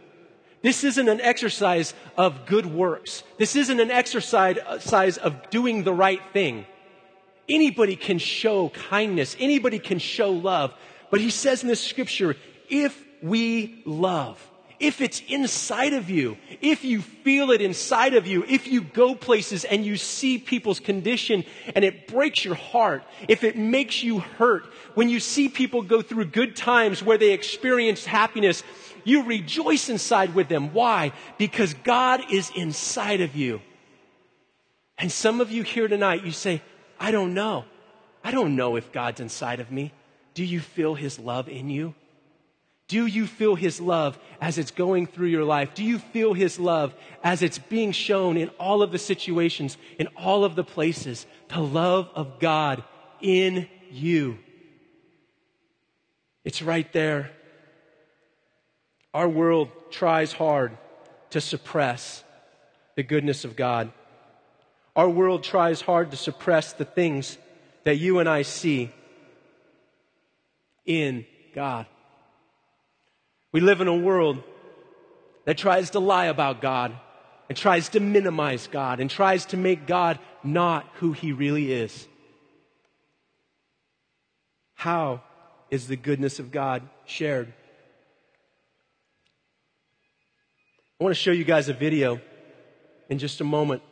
This 0.62 0.84
isn't 0.84 1.08
an 1.08 1.20
exercise 1.20 1.92
of 2.16 2.46
good 2.46 2.66
works. 2.66 3.24
This 3.38 3.56
isn't 3.56 3.80
an 3.80 3.90
exercise 3.90 4.58
uh, 4.58 5.20
of 5.22 5.50
doing 5.50 5.82
the 5.82 5.92
right 5.92 6.20
thing. 6.32 6.66
Anybody 7.48 7.96
can 7.96 8.18
show 8.18 8.68
kindness. 8.70 9.36
Anybody 9.38 9.78
can 9.78 9.98
show 9.98 10.30
love. 10.30 10.74
But 11.10 11.20
he 11.20 11.30
says 11.30 11.62
in 11.62 11.68
this 11.68 11.84
scripture, 11.84 12.36
if 12.68 13.04
we 13.22 13.82
love, 13.84 14.38
if 14.80 15.00
it's 15.00 15.22
inside 15.28 15.92
of 15.92 16.10
you, 16.10 16.36
if 16.60 16.84
you 16.84 17.02
feel 17.02 17.52
it 17.52 17.60
inside 17.60 18.14
of 18.14 18.26
you, 18.26 18.44
if 18.48 18.66
you 18.66 18.80
go 18.80 19.14
places 19.14 19.64
and 19.64 19.86
you 19.86 19.96
see 19.96 20.38
people's 20.38 20.80
condition 20.80 21.44
and 21.76 21.84
it 21.84 22.08
breaks 22.08 22.44
your 22.44 22.56
heart, 22.56 23.04
if 23.28 23.44
it 23.44 23.56
makes 23.56 24.02
you 24.02 24.18
hurt, 24.18 24.64
when 24.94 25.08
you 25.08 25.20
see 25.20 25.48
people 25.48 25.82
go 25.82 26.02
through 26.02 26.24
good 26.24 26.56
times 26.56 27.02
where 27.02 27.18
they 27.18 27.32
experience 27.32 28.04
happiness, 28.04 28.64
you 29.04 29.24
rejoice 29.24 29.88
inside 29.88 30.34
with 30.34 30.48
them. 30.48 30.72
Why? 30.72 31.12
Because 31.38 31.74
God 31.74 32.32
is 32.32 32.50
inside 32.56 33.20
of 33.20 33.36
you. 33.36 33.60
And 34.98 35.12
some 35.12 35.40
of 35.40 35.50
you 35.50 35.62
here 35.62 35.88
tonight, 35.88 36.24
you 36.24 36.32
say, 36.32 36.62
I 37.02 37.10
don't 37.10 37.34
know. 37.34 37.64
I 38.24 38.30
don't 38.30 38.54
know 38.54 38.76
if 38.76 38.92
God's 38.92 39.20
inside 39.20 39.60
of 39.60 39.70
me. 39.70 39.92
Do 40.34 40.44
you 40.44 40.60
feel 40.60 40.94
his 40.94 41.18
love 41.18 41.48
in 41.48 41.68
you? 41.68 41.94
Do 42.92 43.06
you 43.06 43.26
feel 43.26 43.54
His 43.54 43.80
love 43.80 44.18
as 44.38 44.58
it's 44.58 44.70
going 44.70 45.06
through 45.06 45.28
your 45.28 45.44
life? 45.44 45.72
Do 45.72 45.82
you 45.82 45.98
feel 45.98 46.34
His 46.34 46.58
love 46.60 46.94
as 47.24 47.40
it's 47.40 47.56
being 47.56 47.90
shown 47.92 48.36
in 48.36 48.50
all 48.60 48.82
of 48.82 48.92
the 48.92 48.98
situations, 48.98 49.78
in 49.98 50.08
all 50.08 50.44
of 50.44 50.56
the 50.56 50.62
places? 50.62 51.24
The 51.48 51.60
love 51.60 52.10
of 52.14 52.38
God 52.38 52.84
in 53.22 53.66
you. 53.90 54.36
It's 56.44 56.60
right 56.60 56.92
there. 56.92 57.30
Our 59.14 59.26
world 59.26 59.70
tries 59.90 60.34
hard 60.34 60.76
to 61.30 61.40
suppress 61.40 62.22
the 62.94 63.02
goodness 63.02 63.46
of 63.46 63.56
God. 63.56 63.90
Our 64.94 65.08
world 65.08 65.42
tries 65.42 65.80
hard 65.80 66.10
to 66.10 66.16
suppress 66.16 66.74
the 66.74 66.84
things 66.84 67.38
that 67.84 67.96
you 67.96 68.18
and 68.18 68.28
I 68.28 68.42
see 68.42 68.90
in 70.84 71.24
God. 71.54 71.86
We 73.52 73.60
live 73.60 73.80
in 73.80 73.88
a 73.88 73.96
world 73.96 74.42
that 75.44 75.58
tries 75.58 75.90
to 75.90 76.00
lie 76.00 76.26
about 76.26 76.60
God 76.60 76.96
and 77.48 77.56
tries 77.56 77.90
to 77.90 78.00
minimize 78.00 78.66
God 78.66 79.00
and 79.00 79.10
tries 79.10 79.46
to 79.46 79.56
make 79.56 79.86
God 79.86 80.18
not 80.44 80.86
who 80.94 81.12
he 81.12 81.32
really 81.32 81.72
is. 81.72 82.06
How 84.74 85.22
is 85.70 85.88
the 85.88 85.96
goodness 85.96 86.38
of 86.38 86.50
God 86.50 86.82
shared? 87.04 87.52
I 91.00 91.04
want 91.04 91.16
to 91.16 91.20
show 91.20 91.32
you 91.32 91.44
guys 91.44 91.68
a 91.68 91.74
video 91.74 92.20
in 93.08 93.18
just 93.18 93.40
a 93.40 93.44
moment. 93.44 93.82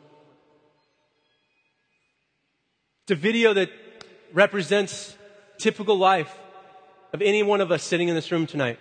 It's 3.03 3.11
a 3.11 3.15
video 3.15 3.53
that 3.53 3.69
represents 4.33 5.15
typical 5.57 5.97
life 5.97 6.33
of 7.13 7.21
any 7.21 7.43
one 7.43 7.61
of 7.61 7.71
us 7.71 7.83
sitting 7.83 8.07
in 8.07 8.15
this 8.15 8.31
room 8.31 8.47
tonight 8.47 8.79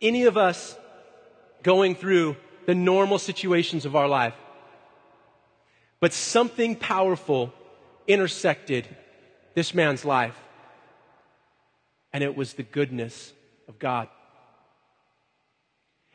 any 0.00 0.24
of 0.24 0.36
us 0.36 0.76
going 1.62 1.94
through 1.94 2.36
the 2.66 2.74
normal 2.74 3.18
situations 3.18 3.84
of 3.84 3.94
our 3.94 4.08
life. 4.08 4.34
But 6.00 6.12
something 6.12 6.76
powerful 6.76 7.52
intersected 8.06 8.88
this 9.54 9.74
man's 9.74 10.04
life. 10.04 10.36
And 12.12 12.24
it 12.24 12.34
was 12.34 12.54
the 12.54 12.62
goodness 12.62 13.32
of 13.68 13.78
God. 13.78 14.08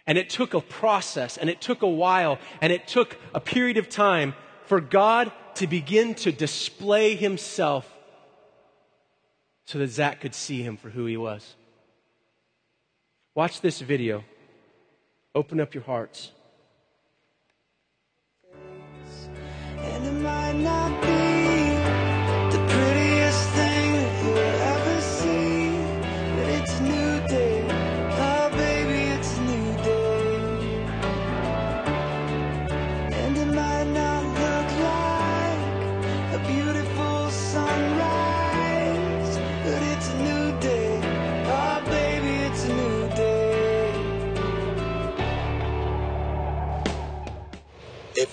And 0.07 0.17
it 0.17 0.29
took 0.29 0.53
a 0.53 0.61
process 0.61 1.37
and 1.37 1.49
it 1.49 1.61
took 1.61 1.81
a 1.81 1.87
while 1.87 2.39
and 2.61 2.71
it 2.71 2.87
took 2.87 3.17
a 3.33 3.39
period 3.39 3.77
of 3.77 3.89
time 3.89 4.33
for 4.65 4.81
God 4.81 5.31
to 5.55 5.67
begin 5.67 6.15
to 6.15 6.31
display 6.31 7.15
himself 7.15 7.91
so 9.65 9.79
that 9.79 9.87
Zach 9.87 10.21
could 10.21 10.35
see 10.35 10.61
him 10.61 10.77
for 10.77 10.89
who 10.89 11.05
he 11.05 11.17
was. 11.17 11.55
Watch 13.33 13.61
this 13.61 13.81
video. 13.81 14.23
Open 15.33 15.59
up 15.59 15.73
your 15.73 15.83
hearts. 15.83 16.31
And 19.77 20.05
it 20.05 20.11
might 20.21 20.53
not 20.53 21.01
be 21.01 22.57
the 22.57 22.65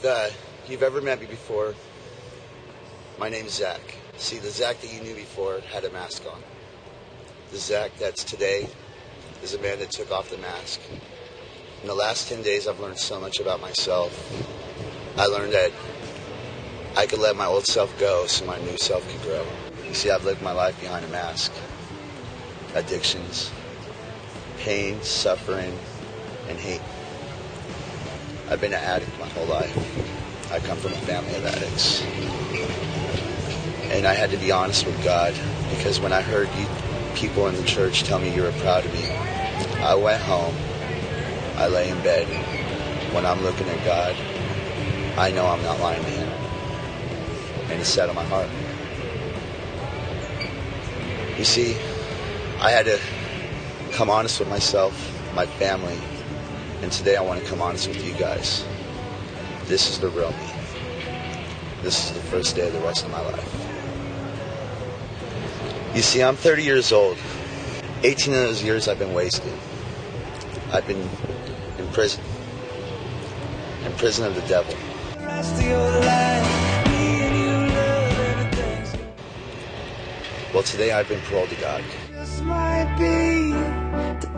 If 0.02 0.08
uh, 0.08 0.34
you've 0.66 0.82
ever 0.82 1.00
met 1.00 1.20
me 1.20 1.26
before, 1.26 1.76
my 3.20 3.28
name's 3.28 3.52
Zach. 3.52 3.80
See, 4.16 4.38
the 4.38 4.50
Zach 4.50 4.80
that 4.80 4.92
you 4.92 5.00
knew 5.00 5.14
before 5.14 5.60
had 5.72 5.84
a 5.84 5.90
mask 5.90 6.24
on. 6.26 6.40
The 7.52 7.58
Zach 7.58 7.92
that's 8.00 8.24
today 8.24 8.66
is 9.44 9.54
a 9.54 9.60
man 9.60 9.78
that 9.78 9.92
took 9.92 10.10
off 10.10 10.28
the 10.28 10.38
mask. 10.38 10.80
In 11.82 11.86
the 11.86 11.94
last 11.94 12.28
10 12.28 12.42
days, 12.42 12.66
I've 12.66 12.80
learned 12.80 12.98
so 12.98 13.20
much 13.20 13.38
about 13.38 13.60
myself. 13.60 14.12
I 15.16 15.26
learned 15.26 15.52
that 15.52 15.70
I 16.96 17.06
could 17.06 17.20
let 17.20 17.36
my 17.36 17.46
old 17.46 17.66
self 17.66 17.96
go 18.00 18.26
so 18.26 18.44
my 18.44 18.58
new 18.58 18.76
self 18.78 19.08
could 19.08 19.22
grow. 19.22 19.46
You 19.86 19.94
see, 19.94 20.10
I've 20.10 20.24
lived 20.24 20.42
my 20.42 20.50
life 20.50 20.80
behind 20.80 21.04
a 21.04 21.08
mask. 21.10 21.52
Addictions, 22.74 23.52
pain, 24.58 25.00
suffering, 25.00 25.78
and 26.48 26.58
hate. 26.58 26.82
I've 28.48 28.60
been 28.60 28.72
an 28.72 28.80
addict 28.80 29.18
my 29.18 29.28
whole 29.28 29.46
life. 29.46 30.52
I 30.52 30.58
come 30.58 30.76
from 30.76 30.92
a 30.92 30.96
family 30.96 31.34
of 31.34 31.44
addicts. 31.46 32.02
And 33.92 34.06
I 34.06 34.14
had 34.14 34.30
to 34.30 34.36
be 34.36 34.50
honest 34.50 34.86
with 34.86 35.02
God 35.04 35.34
because 35.70 36.00
when 36.00 36.12
I 36.12 36.20
heard 36.20 36.48
you 36.56 36.66
people 37.14 37.46
in 37.46 37.54
the 37.54 37.62
church 37.62 38.04
tell 38.04 38.18
me 38.18 38.34
you 38.34 38.42
were 38.42 38.52
proud 38.52 38.84
of 38.84 38.92
me, 38.92 39.08
I 39.80 39.94
went 39.94 40.20
home. 40.22 40.54
I 41.56 41.68
lay 41.68 41.88
in 41.88 42.02
bed. 42.02 42.26
When 43.14 43.24
I'm 43.24 43.42
looking 43.42 43.68
at 43.68 43.84
God, 43.84 44.16
I 45.16 45.30
know 45.30 45.46
I'm 45.46 45.62
not 45.62 45.80
lying 45.80 46.02
to 46.02 46.10
Him. 46.10 46.28
And 47.70 47.80
it's 47.80 47.88
set 47.88 48.08
on 48.08 48.14
my 48.14 48.24
heart. 48.24 48.48
You 51.38 51.44
see, 51.44 51.76
I 52.60 52.70
had 52.70 52.86
to 52.86 52.98
come 53.92 54.10
honest 54.10 54.40
with 54.40 54.48
myself, 54.48 54.94
my 55.34 55.46
family, 55.46 55.98
and 56.82 56.90
today 56.90 57.16
I 57.16 57.22
want 57.22 57.40
to 57.40 57.46
come 57.48 57.62
honest 57.62 57.86
with 57.86 58.04
you 58.04 58.12
guys. 58.14 58.66
This 59.66 59.88
is 59.88 60.00
the 60.00 60.08
real 60.08 60.30
me. 60.30 60.50
This 61.82 62.06
is 62.06 62.12
the 62.12 62.20
first 62.28 62.56
day 62.56 62.66
of 62.66 62.72
the 62.72 62.80
rest 62.80 63.04
of 63.04 63.12
my 63.12 63.20
life. 63.20 63.68
You 65.94 66.02
see, 66.02 66.22
I'm 66.22 66.34
30 66.34 66.64
years 66.64 66.92
old. 66.92 67.16
18 68.02 68.34
of 68.34 68.40
those 68.40 68.64
years 68.64 68.88
I've 68.88 68.98
been 68.98 69.14
wasted. 69.14 69.52
I've 70.72 70.86
been 70.86 71.08
in 71.78 71.86
prison. 71.92 72.22
In 73.84 73.92
prison 73.92 74.26
of 74.26 74.34
the 74.34 74.42
devil. 74.42 74.74
Well, 80.52 80.64
today 80.64 80.90
I've 80.90 81.08
been 81.08 81.20
paroled 81.22 81.48
to 81.50 81.56
God. 81.56 81.82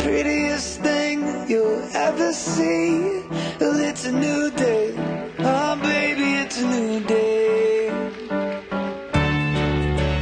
Prettiest 0.04 0.80
thing 0.82 1.48
you'll 1.48 1.82
ever 1.94 2.30
see. 2.34 3.22
Well, 3.58 3.80
it's 3.80 4.04
a 4.04 4.12
new 4.12 4.50
day. 4.50 4.94
Oh, 5.38 5.76
baby, 5.82 6.28
it's 6.42 6.60
a 6.60 6.66
new 6.68 7.00
day. 7.00 7.88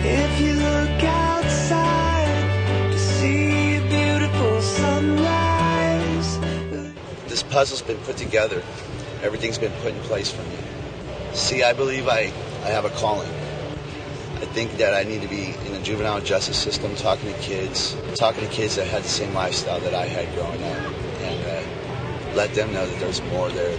If 0.05 0.41
you 0.41 0.53
look 0.55 1.03
outside 1.03 2.93
to 2.93 2.99
see 2.99 3.77
a 3.79 3.81
beautiful 3.89 4.63
sunrise. 4.63 6.39
This 7.27 7.43
puzzle's 7.43 7.83
been 7.83 7.99
put 8.07 8.17
together. 8.17 8.63
Everything's 9.21 9.59
been 9.59 9.73
put 9.83 9.95
in 9.95 10.01
place 10.03 10.31
for 10.31 10.45
me. 10.45 10.59
See, 11.33 11.65
I 11.65 11.73
believe 11.73 12.07
I, 12.07 12.33
I 12.63 12.69
have 12.69 12.85
a 12.85 12.91
calling. 12.91 13.42
I 14.53 14.55
think 14.55 14.77
that 14.77 14.93
I 14.93 15.03
need 15.09 15.23
to 15.23 15.29
be 15.29 15.55
in 15.65 15.73
the 15.73 15.81
juvenile 15.81 16.21
justice 16.21 16.59
system 16.59 16.95
talking 16.97 17.33
to 17.33 17.39
kids, 17.41 17.97
talking 18.17 18.47
to 18.47 18.53
kids 18.53 18.77
that 18.77 18.87
had 18.87 19.03
the 19.03 19.09
same 19.09 19.33
lifestyle 19.33 19.81
that 19.81 19.95
I 19.95 20.05
had 20.05 20.31
growing 20.35 20.63
up, 20.63 20.93
and 21.23 21.47
uh, 21.47 22.35
let 22.35 22.53
them 22.53 22.71
know 22.71 22.87
that 22.87 23.01
there's 23.01 23.23
more 23.33 23.49
there 23.49 23.75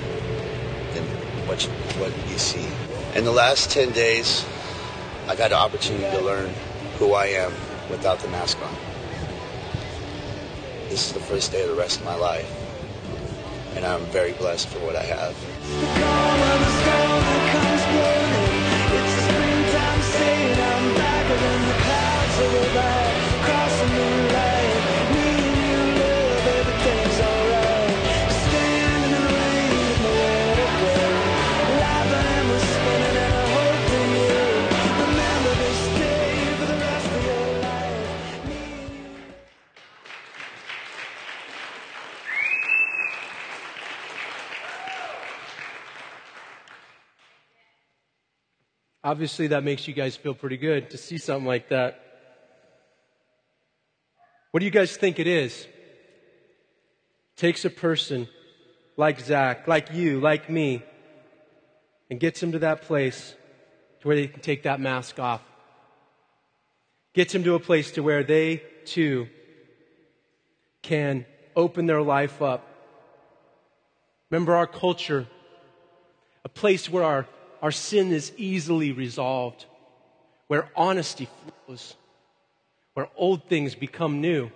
than 0.96 1.04
what 1.46 1.64
you, 1.64 1.70
what 2.02 2.12
you 2.28 2.40
see. 2.40 2.66
In 3.16 3.24
the 3.24 3.32
last 3.32 3.70
10 3.70 3.92
days, 3.92 4.44
I've 5.28 5.38
had 5.38 5.52
the 5.52 5.58
opportunity 5.58 6.10
to 6.10 6.24
learn 6.24 6.52
who 6.98 7.14
I 7.14 7.28
am 7.28 7.54
without 7.92 8.18
the 8.18 8.30
mask 8.30 8.58
on. 8.64 8.76
This 10.90 11.06
is 11.06 11.14
the 11.14 11.20
first 11.20 11.52
day 11.52 11.62
of 11.62 11.70
the 11.70 11.76
rest 11.76 12.00
of 12.00 12.06
my 12.06 12.16
life, 12.16 12.52
and 13.76 13.86
I'm 13.86 14.06
very 14.06 14.34
blessed 14.34 14.70
for 14.70 14.80
what 14.80 14.96
I 14.96 15.04
have. 15.04 16.33
Obviously, 49.14 49.46
that 49.46 49.64
makes 49.64 49.88
you 49.88 49.94
guys 49.94 50.16
feel 50.16 50.34
pretty 50.34 50.58
good 50.58 50.90
to 50.90 50.98
see 50.98 51.20
something 51.20 51.46
like 51.46 51.70
that. 51.70 52.02
What 54.50 54.60
do 54.62 54.66
you 54.66 54.72
guys 54.72 54.98
think 54.98 55.20
it 55.20 55.28
is? 55.28 55.68
Takes 57.38 57.64
a 57.64 57.70
person 57.70 58.28
like 58.98 59.20
Zach, 59.20 59.68
like 59.68 59.94
you, 59.94 60.20
like 60.20 60.50
me, 60.50 60.82
and 62.10 62.20
gets 62.20 62.42
him 62.42 62.54
to 62.54 62.60
that 62.60 62.82
place 62.82 63.36
to 64.00 64.08
where 64.08 64.16
they 64.16 64.26
can 64.26 64.40
take 64.40 64.64
that 64.64 64.80
mask 64.80 65.20
off. 65.20 65.44
Gets 67.14 67.36
him 67.36 67.44
to 67.44 67.54
a 67.54 67.60
place 67.60 67.92
to 67.92 68.02
where 68.02 68.24
they 68.24 68.64
too 68.84 69.28
can 70.82 71.28
open 71.56 71.86
their 71.86 72.02
life 72.02 72.42
up. 72.42 72.68
Remember 74.32 74.56
our 74.56 74.66
culture, 74.66 75.28
a 76.44 76.50
place 76.50 76.90
where 76.90 77.04
our, 77.04 77.28
our 77.64 77.72
sin 77.72 78.12
is 78.12 78.34
easily 78.36 78.92
resolved, 78.92 79.66
where 80.48 80.70
honesty 80.76 81.30
flows, 81.66 81.96
where 82.94 83.08
old 83.16 83.46
things 83.46 83.74
become 83.74 84.20
new. 84.20 84.52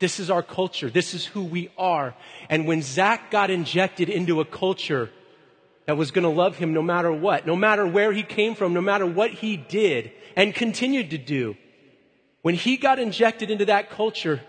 This 0.00 0.20
is 0.20 0.28
our 0.30 0.42
culture. 0.42 0.90
This 0.90 1.14
is 1.14 1.24
who 1.24 1.42
we 1.42 1.70
are. 1.78 2.14
And 2.50 2.66
when 2.66 2.82
Zach 2.82 3.30
got 3.30 3.48
injected 3.48 4.10
into 4.10 4.40
a 4.40 4.44
culture 4.44 5.10
that 5.86 5.96
was 5.96 6.10
going 6.10 6.24
to 6.24 6.28
love 6.28 6.56
him 6.56 6.74
no 6.74 6.82
matter 6.82 7.10
what, 7.10 7.46
no 7.46 7.56
matter 7.56 7.86
where 7.86 8.12
he 8.12 8.22
came 8.22 8.54
from, 8.54 8.74
no 8.74 8.82
matter 8.82 9.06
what 9.06 9.30
he 9.30 9.56
did 9.56 10.12
and 10.36 10.54
continued 10.54 11.10
to 11.10 11.18
do, 11.18 11.56
when 12.42 12.54
he 12.54 12.76
got 12.76 12.98
injected 12.98 13.50
into 13.50 13.64
that 13.64 13.88
culture, 13.88 14.42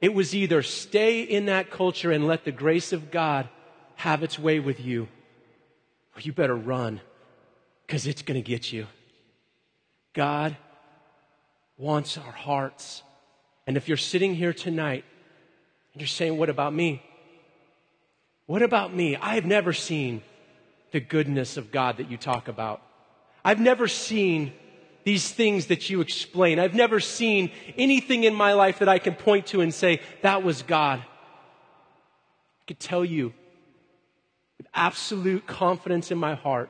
it 0.00 0.14
was 0.14 0.36
either 0.36 0.62
stay 0.62 1.22
in 1.22 1.46
that 1.46 1.70
culture 1.72 2.12
and 2.12 2.28
let 2.28 2.44
the 2.44 2.52
grace 2.52 2.92
of 2.92 3.10
God 3.10 3.48
have 3.96 4.22
its 4.22 4.38
way 4.38 4.60
with 4.60 4.80
you, 4.80 5.08
or 6.16 6.20
you 6.20 6.32
better 6.32 6.56
run 6.56 7.00
because 7.86 8.06
it's 8.06 8.22
going 8.22 8.42
to 8.42 8.46
get 8.46 8.72
you. 8.72 8.86
God 10.12 10.56
wants 11.76 12.18
our 12.18 12.32
hearts. 12.32 13.02
And 13.66 13.76
if 13.76 13.88
you're 13.88 13.96
sitting 13.96 14.34
here 14.34 14.52
tonight 14.52 15.04
and 15.92 16.00
you're 16.00 16.08
saying, 16.08 16.36
What 16.36 16.48
about 16.48 16.74
me? 16.74 17.02
What 18.46 18.62
about 18.62 18.94
me? 18.94 19.16
I've 19.16 19.46
never 19.46 19.72
seen 19.72 20.22
the 20.90 21.00
goodness 21.00 21.56
of 21.56 21.70
God 21.70 21.98
that 21.98 22.10
you 22.10 22.16
talk 22.16 22.48
about. 22.48 22.82
I've 23.44 23.60
never 23.60 23.86
seen 23.86 24.52
these 25.04 25.30
things 25.30 25.66
that 25.66 25.88
you 25.88 26.00
explain. 26.00 26.58
I've 26.58 26.74
never 26.74 27.00
seen 27.00 27.50
anything 27.78 28.24
in 28.24 28.34
my 28.34 28.52
life 28.52 28.80
that 28.80 28.88
I 28.88 28.98
can 28.98 29.14
point 29.14 29.46
to 29.48 29.60
and 29.60 29.72
say, 29.72 30.00
that 30.22 30.42
was 30.42 30.62
God. 30.62 30.98
I 31.00 32.64
could 32.66 32.80
tell 32.80 33.04
you 33.04 33.32
with 34.60 34.68
absolute 34.74 35.46
confidence 35.46 36.10
in 36.10 36.18
my 36.18 36.34
heart 36.34 36.68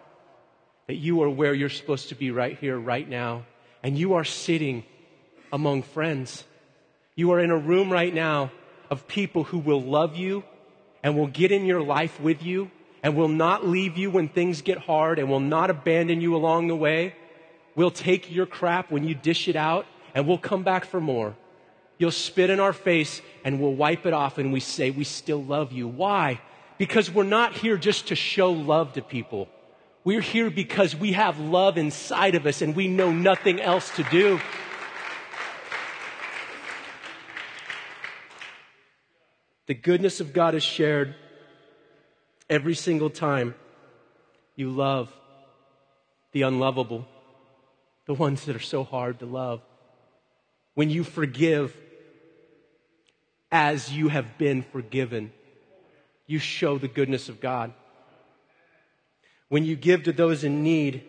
that 0.87 0.95
you 0.95 1.25
are 1.25 1.29
where 1.29 1.53
you're 1.53 1.69
supposed 1.69 2.11
to 2.11 2.15
be 2.15 2.31
right 2.31 2.57
here, 2.57 2.79
right 2.79 3.09
now. 3.09 3.43
And 3.83 3.99
you 3.99 4.15
are 4.15 4.23
sitting 4.23 4.85
among 5.53 5.83
friends. 5.83 6.45
You 7.17 7.33
are 7.33 7.41
in 7.41 7.51
a 7.51 7.57
room 7.57 7.91
right 7.91 8.15
now 8.15 8.53
of 8.91 9.09
people 9.09 9.43
who 9.43 9.59
will 9.59 9.83
love 9.83 10.15
you 10.15 10.45
and 11.03 11.19
will 11.19 11.27
get 11.27 11.51
in 11.51 11.65
your 11.65 11.83
life 11.83 12.21
with 12.21 12.45
you 12.45 12.71
and 13.03 13.17
will 13.17 13.27
not 13.27 13.67
leave 13.67 13.99
you 13.99 14.09
when 14.09 14.29
things 14.29 14.63
get 14.63 14.79
hard 14.79 15.19
and 15.19 15.29
will 15.29 15.41
not 15.41 15.69
abandon 15.69 16.21
you 16.21 16.37
along 16.37 16.69
the 16.69 16.77
way. 16.77 17.17
We'll 17.75 17.91
take 17.91 18.31
your 18.31 18.47
crap 18.47 18.93
when 18.93 19.03
you 19.03 19.17
dish 19.17 19.49
it 19.49 19.57
out 19.57 19.85
and 20.15 20.29
we'll 20.29 20.39
come 20.39 20.63
back 20.63 20.85
for 20.85 21.01
more. 21.01 21.35
You'll 21.99 22.13
spit 22.13 22.51
in 22.51 22.61
our 22.61 22.73
face 22.73 23.21
and 23.45 23.61
we'll 23.61 23.75
wipe 23.75 24.07
it 24.07 24.13
off 24.13 24.39
and 24.39 24.53
we 24.53 24.61
say, 24.61 24.93
We 24.93 25.03
still 25.03 25.43
love 25.43 25.73
you. 25.73 25.89
Why? 25.89 26.41
Because 26.81 27.11
we're 27.11 27.25
not 27.25 27.53
here 27.53 27.77
just 27.77 28.09
to 28.09 28.15
show 28.15 28.51
love 28.51 28.95
to 28.95 29.03
people. 29.03 29.51
We're 30.03 30.23
here 30.23 30.49
because 30.49 30.97
we 30.97 31.13
have 31.13 31.39
love 31.39 31.77
inside 31.77 32.35
of 32.35 32.47
us 32.47 32.63
and 32.63 32.75
we 32.75 32.89
know 32.89 33.13
nothing 33.13 33.61
else 33.61 33.95
to 33.97 34.03
do. 34.05 34.41
The 39.67 39.75
goodness 39.75 40.21
of 40.21 40.33
God 40.33 40.55
is 40.55 40.63
shared 40.63 41.15
every 42.49 42.75
single 42.75 43.11
time 43.11 43.55
you 44.57 44.71
love 44.71 45.13
the 46.33 46.43
unlovable, 46.43 47.07
the 48.07 48.15
ones 48.15 48.47
that 48.47 48.57
are 48.57 48.59
so 48.59 48.85
hard 48.85 49.19
to 49.19 49.27
love. 49.27 49.61
When 50.73 50.89
you 50.89 51.05
forgive 51.05 51.77
as 53.53 53.93
you 53.93 54.09
have 54.09 54.39
been 54.39 54.63
forgiven, 54.63 55.33
you 56.31 56.39
show 56.39 56.79
the 56.79 56.87
goodness 56.87 57.29
of 57.29 57.41
God. 57.41 57.73
When 59.49 59.65
you 59.65 59.75
give 59.75 60.05
to 60.05 60.13
those 60.13 60.45
in 60.45 60.63
need 60.63 61.03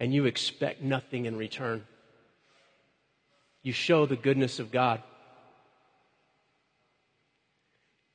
and 0.00 0.12
you 0.12 0.24
expect 0.24 0.82
nothing 0.82 1.26
in 1.26 1.36
return, 1.36 1.84
you 3.62 3.72
show 3.72 4.04
the 4.04 4.16
goodness 4.16 4.58
of 4.58 4.72
God. 4.72 5.00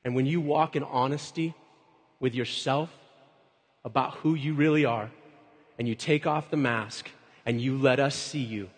And 0.04 0.14
when 0.14 0.26
you 0.26 0.38
walk 0.42 0.76
in 0.76 0.82
honesty 0.82 1.54
with 2.20 2.34
yourself 2.34 2.90
about 3.86 4.16
who 4.16 4.34
you 4.34 4.52
really 4.52 4.84
are, 4.84 5.10
and 5.78 5.88
you 5.88 5.94
take 5.94 6.26
off 6.26 6.50
the 6.50 6.56
mask 6.58 7.08
and 7.46 7.58
you 7.58 7.78
let 7.78 8.00
us 8.00 8.14
see 8.14 8.42
you, 8.42 8.68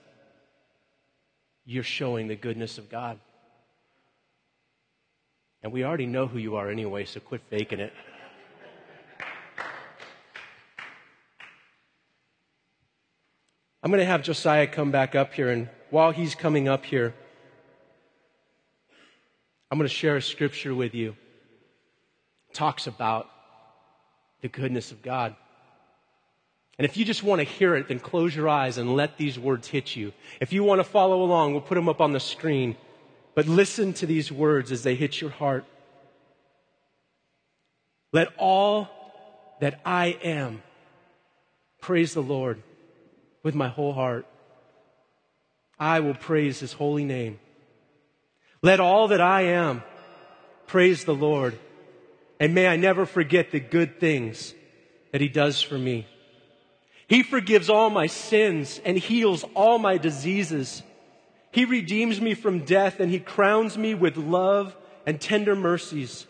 you're 1.64 1.82
showing 1.82 2.28
the 2.28 2.36
goodness 2.36 2.78
of 2.78 2.88
God. 2.88 3.18
And 5.62 5.72
we 5.72 5.84
already 5.84 6.06
know 6.06 6.26
who 6.26 6.38
you 6.38 6.56
are 6.56 6.70
anyway, 6.70 7.04
so 7.04 7.20
quit 7.20 7.42
faking 7.50 7.80
it. 7.80 7.92
I'm 13.82 13.90
going 13.90 14.00
to 14.00 14.06
have 14.06 14.22
Josiah 14.22 14.66
come 14.66 14.90
back 14.90 15.14
up 15.14 15.32
here, 15.32 15.50
and 15.50 15.68
while 15.90 16.12
he's 16.12 16.34
coming 16.34 16.68
up 16.68 16.84
here, 16.84 17.14
I'm 19.70 19.78
going 19.78 19.88
to 19.88 19.94
share 19.94 20.16
a 20.16 20.22
scripture 20.22 20.74
with 20.74 20.94
you. 20.94 21.16
It 22.50 22.54
talks 22.54 22.86
about 22.86 23.30
the 24.42 24.48
goodness 24.48 24.92
of 24.92 25.02
God. 25.02 25.34
And 26.78 26.84
if 26.86 26.96
you 26.96 27.04
just 27.04 27.22
want 27.22 27.40
to 27.40 27.44
hear 27.44 27.74
it, 27.76 27.88
then 27.88 28.00
close 28.00 28.34
your 28.34 28.48
eyes 28.48 28.78
and 28.78 28.96
let 28.96 29.18
these 29.18 29.38
words 29.38 29.68
hit 29.68 29.94
you. 29.94 30.12
If 30.40 30.52
you 30.52 30.64
want 30.64 30.80
to 30.80 30.84
follow 30.84 31.22
along, 31.22 31.52
we'll 31.52 31.60
put 31.60 31.74
them 31.74 31.88
up 31.88 32.00
on 32.00 32.12
the 32.12 32.20
screen. 32.20 32.76
But 33.40 33.48
listen 33.48 33.94
to 33.94 34.04
these 34.04 34.30
words 34.30 34.70
as 34.70 34.82
they 34.82 34.94
hit 34.94 35.18
your 35.18 35.30
heart. 35.30 35.64
Let 38.12 38.28
all 38.36 38.86
that 39.62 39.80
I 39.82 40.08
am 40.22 40.62
praise 41.80 42.12
the 42.12 42.20
Lord 42.20 42.62
with 43.42 43.54
my 43.54 43.68
whole 43.68 43.94
heart. 43.94 44.26
I 45.78 46.00
will 46.00 46.12
praise 46.12 46.60
his 46.60 46.74
holy 46.74 47.06
name. 47.06 47.40
Let 48.60 48.78
all 48.78 49.08
that 49.08 49.22
I 49.22 49.44
am 49.44 49.84
praise 50.66 51.04
the 51.04 51.14
Lord. 51.14 51.58
And 52.38 52.54
may 52.54 52.66
I 52.66 52.76
never 52.76 53.06
forget 53.06 53.52
the 53.52 53.60
good 53.60 53.98
things 53.98 54.52
that 55.12 55.22
he 55.22 55.28
does 55.28 55.62
for 55.62 55.78
me. 55.78 56.06
He 57.06 57.22
forgives 57.22 57.70
all 57.70 57.88
my 57.88 58.06
sins 58.06 58.82
and 58.84 58.98
heals 58.98 59.46
all 59.54 59.78
my 59.78 59.96
diseases. 59.96 60.82
He 61.50 61.64
redeems 61.64 62.20
me 62.20 62.34
from 62.34 62.64
death 62.64 63.00
and 63.00 63.10
he 63.10 63.18
crowns 63.18 63.76
me 63.76 63.94
with 63.94 64.16
love 64.16 64.76
and 65.06 65.20
tender 65.20 65.56
mercies. 65.56 66.26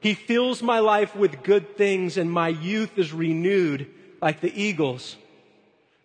He 0.00 0.14
fills 0.14 0.62
my 0.62 0.80
life 0.80 1.14
with 1.14 1.42
good 1.42 1.76
things 1.76 2.16
and 2.16 2.30
my 2.30 2.48
youth 2.48 2.98
is 2.98 3.12
renewed 3.12 3.88
like 4.20 4.40
the 4.40 4.52
eagles. 4.60 5.16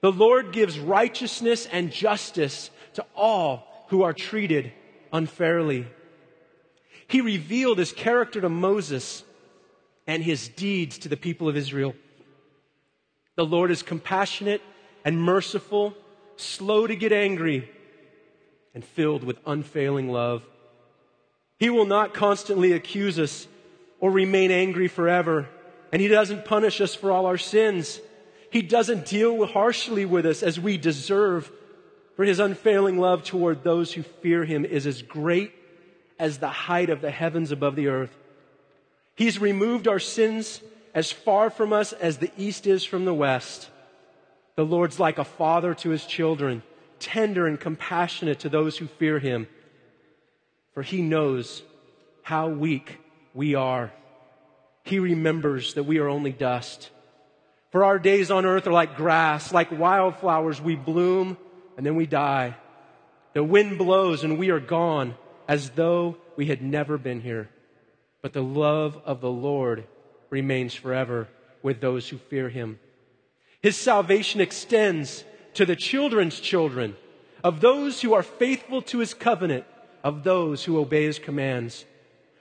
The 0.02 0.12
Lord 0.12 0.54
gives 0.54 0.80
righteousness 0.80 1.66
and 1.66 1.92
justice 1.92 2.70
to 2.94 3.06
all 3.16 3.86
who 3.88 4.04
are 4.04 4.14
treated 4.14 4.72
unfairly. 5.12 5.88
He 7.08 7.22
revealed 7.22 7.80
his 7.80 7.92
character 7.92 8.40
to 8.40 8.50
Moses 8.50 9.24
and 10.06 10.24
his 10.24 10.48
deeds 10.48 11.00
to 11.00 11.10
the 11.10 11.18
people 11.18 11.50
of 11.50 11.58
Israel. 11.58 11.96
The 13.36 13.46
Lord 13.46 13.72
is 13.72 13.82
compassionate 13.82 14.62
and 15.04 15.22
merciful, 15.22 15.96
slow 16.36 16.86
to 16.86 16.96
get 16.96 17.12
angry, 17.12 17.70
and 18.74 18.84
filled 18.84 19.24
with 19.24 19.40
unfailing 19.46 20.10
love. 20.10 20.44
He 21.58 21.70
will 21.70 21.86
not 21.86 22.14
constantly 22.14 22.72
accuse 22.72 23.20
us 23.20 23.48
or 24.00 24.12
remain 24.12 24.52
angry 24.52 24.88
forever, 24.88 25.48
and 25.92 26.02
he 26.02 26.08
doesn't 26.08 26.46
punish 26.46 26.80
us 26.80 26.96
for 26.96 27.12
all 27.12 27.26
our 27.26 27.38
sins. 27.38 28.00
He 28.52 28.62
doesn't 28.62 29.06
deal 29.06 29.46
harshly 29.46 30.06
with 30.06 30.26
us 30.26 30.42
as 30.42 30.60
we 30.60 30.78
deserve, 30.78 31.52
for 32.16 32.24
his 32.24 32.40
unfailing 32.40 32.98
love 32.98 33.24
toward 33.24 33.64
those 33.64 33.94
who 33.94 34.04
fear 34.04 34.46
him 34.46 34.66
is 34.66 34.86
as 34.86 35.02
great 35.02 35.54
as 36.18 36.38
the 36.38 36.50
height 36.50 36.90
of 36.90 37.02
the 37.02 37.12
heavens 37.12 37.52
above 37.52 37.76
the 37.76 37.88
earth. 37.88 38.16
He's 39.16 39.40
removed 39.40 39.88
our 39.88 40.00
sins 40.00 40.62
as 40.94 41.12
far 41.12 41.50
from 41.50 41.74
us 41.74 41.94
as 41.94 42.18
the 42.18 42.32
east 42.38 42.68
is 42.68 42.84
from 42.84 43.06
the 43.06 43.14
west. 43.14 43.70
The 44.56 44.66
Lord's 44.66 45.00
like 45.00 45.18
a 45.18 45.24
father 45.24 45.74
to 45.76 45.90
his 45.90 46.06
children, 46.06 46.64
tender 47.00 47.47
and 47.47 47.60
compassionate 47.60 48.39
to 48.39 48.50
those 48.50 48.78
who 48.78 48.88
fear 48.88 49.20
him, 49.20 49.47
for 50.74 50.84
he 50.84 51.02
knows 51.02 51.64
how 52.22 52.47
weak 52.47 53.00
we 53.34 53.56
are. 53.56 53.91
He 54.84 55.00
remembers 55.00 55.74
that 55.76 55.84
we 55.84 56.00
are 56.00 56.08
only 56.08 56.32
dust. 56.32 56.89
For 57.72 57.84
our 57.84 58.00
days 58.00 58.32
on 58.32 58.45
earth 58.45 58.66
are 58.68 58.74
like 58.74 58.97
grass, 58.97 59.54
like 59.54 59.72
wildflowers. 59.72 60.60
We 60.60 60.76
bloom 60.76 61.38
and 61.78 61.86
then 61.86 61.95
we 61.95 62.06
die. 62.06 62.56
The 63.34 63.43
wind 63.43 63.78
blows 63.78 64.24
and 64.24 64.39
we 64.39 64.50
are 64.50 64.60
gone 64.60 65.16
as 65.47 65.70
though 65.72 66.18
we 66.36 66.47
had 66.47 66.62
never 66.62 66.97
been 66.97 67.22
here. 67.22 67.50
But 68.22 68.34
the 68.34 68.43
love 68.43 69.00
of 69.06 69.22
the 69.22 69.30
Lord 69.30 69.86
remains 70.30 70.74
forever 70.74 71.28
with 71.62 71.82
those 71.82 72.10
who 72.10 72.18
fear 72.18 72.50
him. 72.50 72.80
His 73.62 73.78
salvation 73.78 74.41
extends 74.41 75.24
to 75.54 75.66
the 75.66 75.76
children's 75.76 76.39
children, 76.39 76.95
of 77.43 77.62
those 77.62 78.02
who 78.02 78.14
are 78.14 78.24
faithful 78.24 78.82
to 78.84 79.00
his 79.00 79.14
covenant, 79.14 79.66
of 80.04 80.24
those 80.24 80.64
who 80.64 80.78
obey 80.80 81.04
his 81.04 81.20
commands. 81.20 81.86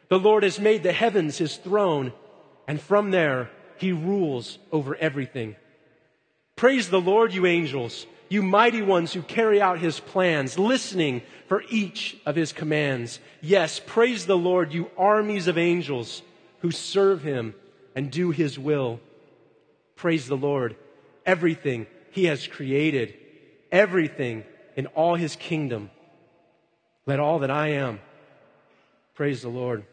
The 0.09 0.19
Lord 0.19 0.43
has 0.43 0.59
made 0.59 0.83
the 0.83 0.93
heavens 0.93 1.39
his 1.39 1.57
throne, 1.57 2.13
and 2.67 2.81
from 2.81 3.11
there 3.11 3.51
he 3.77 3.93
rules 3.93 4.59
over 4.73 4.97
everything. 4.97 5.57
Praise 6.57 6.91
the 6.91 7.01
Lord, 7.01 7.33
you 7.33 7.47
angels, 7.47 8.07
you 8.29 8.43
mighty 8.43 8.83
ones 8.83 9.13
who 9.13 9.23
carry 9.23 9.61
out 9.61 9.79
his 9.79 10.01
plans, 10.01 10.59
listening 10.59 11.23
for 11.47 11.63
each 11.71 12.17
of 12.27 12.37
his 12.37 12.53
commands. 12.53 13.21
Yes, 13.41 13.81
praise 13.85 14.27
the 14.27 14.37
Lord, 14.37 14.73
you 14.73 14.91
armies 14.99 15.47
of 15.47 15.57
angels 15.57 16.23
who 16.61 16.71
serve 16.71 17.23
him 17.23 17.55
and 17.95 18.11
do 18.11 18.31
his 18.31 18.59
will. 18.59 19.01
Praise 19.97 20.27
the 20.27 20.37
Lord, 20.37 20.77
everything 21.25 21.87
he 22.19 22.25
has 22.25 22.49
created, 22.49 23.15
everything 23.71 24.43
in 24.77 24.87
all 24.89 25.15
his 25.15 25.37
kingdom. 25.37 25.91
Let 27.07 27.21
all 27.21 27.39
that 27.39 27.51
I 27.51 27.69
am 27.69 28.01
praise 29.15 29.43
the 29.43 29.49
Lord. 29.49 29.85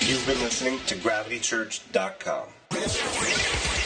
You've 0.00 0.26
been 0.26 0.40
listening 0.40 0.78
to 0.86 0.94
GravityChurch.com. 0.96 3.77